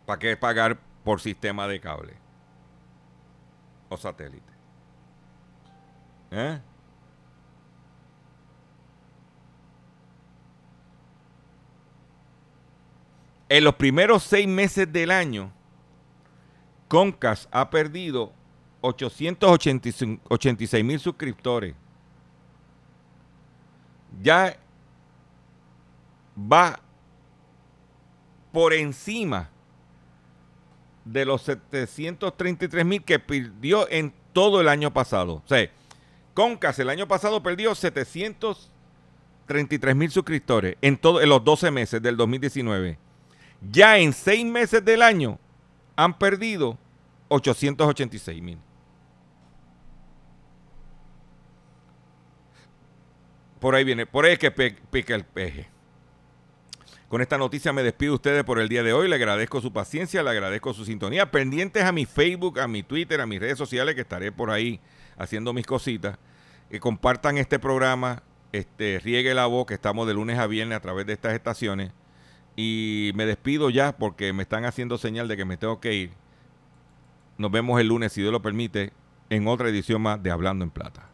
¿para 0.04 0.18
qué 0.18 0.36
pagar 0.36 0.78
por 1.04 1.20
sistema 1.20 1.68
de 1.68 1.80
cable 1.80 2.14
o 3.88 3.96
satélite? 3.96 4.52
¿Eh? 6.30 6.60
En 13.48 13.62
los 13.62 13.76
primeros 13.76 14.24
seis 14.24 14.48
meses 14.48 14.92
del 14.92 15.12
año, 15.12 15.52
Concas 16.88 17.48
ha 17.52 17.70
perdido 17.70 18.32
886 18.80 20.84
mil 20.84 21.00
suscriptores. 21.00 21.74
Ya 24.20 24.56
va 26.36 26.80
por 28.52 28.72
encima 28.72 29.50
de 31.04 31.24
los 31.24 31.42
733 31.42 32.84
mil 32.84 33.04
que 33.04 33.18
perdió 33.18 33.88
en 33.90 34.12
todo 34.32 34.60
el 34.60 34.68
año 34.68 34.92
pasado. 34.92 35.42
O 35.44 35.48
sea, 35.48 35.68
Concas 36.34 36.78
el 36.80 36.90
año 36.90 37.06
pasado 37.06 37.40
perdió 37.42 37.74
733 37.76 39.96
mil 39.96 40.10
suscriptores 40.10 40.76
en, 40.82 40.98
todo, 40.98 41.22
en 41.22 41.28
los 41.28 41.44
12 41.44 41.70
meses 41.70 42.02
del 42.02 42.16
2019. 42.16 42.98
Ya 43.70 43.98
en 43.98 44.12
6 44.12 44.44
meses 44.44 44.84
del 44.84 45.02
año 45.02 45.38
han 45.94 46.18
perdido 46.18 46.76
886 47.28 48.42
mil. 48.42 48.58
Por 53.60 53.76
ahí 53.76 53.84
viene, 53.84 54.04
por 54.04 54.24
ahí 54.24 54.32
es 54.32 54.40
que 54.40 54.50
pica 54.50 55.14
el 55.14 55.24
peje. 55.24 55.68
Con 57.14 57.22
esta 57.22 57.38
noticia 57.38 57.72
me 57.72 57.84
despido 57.84 58.10
de 58.10 58.16
ustedes 58.16 58.42
por 58.42 58.58
el 58.58 58.68
día 58.68 58.82
de 58.82 58.92
hoy. 58.92 59.06
Le 59.06 59.14
agradezco 59.14 59.60
su 59.60 59.72
paciencia, 59.72 60.24
le 60.24 60.30
agradezco 60.30 60.74
su 60.74 60.84
sintonía. 60.84 61.30
Pendientes 61.30 61.84
a 61.84 61.92
mi 61.92 62.06
Facebook, 62.06 62.58
a 62.58 62.66
mi 62.66 62.82
Twitter, 62.82 63.20
a 63.20 63.26
mis 63.26 63.38
redes 63.38 63.56
sociales, 63.56 63.94
que 63.94 64.00
estaré 64.00 64.32
por 64.32 64.50
ahí 64.50 64.80
haciendo 65.16 65.52
mis 65.52 65.64
cositas. 65.64 66.18
Que 66.68 66.80
compartan 66.80 67.38
este 67.38 67.60
programa, 67.60 68.24
este, 68.50 68.98
riegue 68.98 69.32
la 69.32 69.46
voz, 69.46 69.66
que 69.66 69.74
estamos 69.74 70.08
de 70.08 70.14
lunes 70.14 70.40
a 70.40 70.48
viernes 70.48 70.76
a 70.76 70.80
través 70.80 71.06
de 71.06 71.12
estas 71.12 71.34
estaciones. 71.34 71.92
Y 72.56 73.12
me 73.14 73.26
despido 73.26 73.70
ya 73.70 73.96
porque 73.96 74.32
me 74.32 74.42
están 74.42 74.64
haciendo 74.64 74.98
señal 74.98 75.28
de 75.28 75.36
que 75.36 75.44
me 75.44 75.56
tengo 75.56 75.78
que 75.78 75.94
ir. 75.94 76.10
Nos 77.38 77.52
vemos 77.52 77.80
el 77.80 77.86
lunes, 77.86 78.12
si 78.12 78.22
Dios 78.22 78.32
lo 78.32 78.42
permite, 78.42 78.92
en 79.30 79.46
otra 79.46 79.68
edición 79.68 80.02
más 80.02 80.20
de 80.20 80.32
Hablando 80.32 80.64
en 80.64 80.72
Plata. 80.72 81.13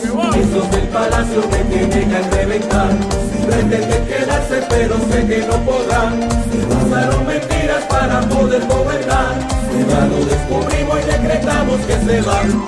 Esos 0.11 0.69
del 0.71 0.87
palacio 0.89 1.41
me 1.49 1.63
tienen 1.73 2.13
a 2.13 2.21
reventar. 2.35 2.89
Pretenden 3.47 4.05
quedarse 4.05 4.61
pero 4.69 4.97
sé 5.09 5.25
que 5.25 5.39
no 5.47 5.55
podrán. 5.63 6.19
Usaron 6.85 7.25
mentiras 7.25 7.83
para 7.89 8.19
poder 8.21 8.61
gobernar. 8.67 9.39
Ya 9.89 10.05
lo 10.07 10.25
descubrimos 10.25 10.99
y 10.99 11.11
decretamos 11.11 11.79
que 11.81 11.93
se 12.05 12.21
van 12.21 12.59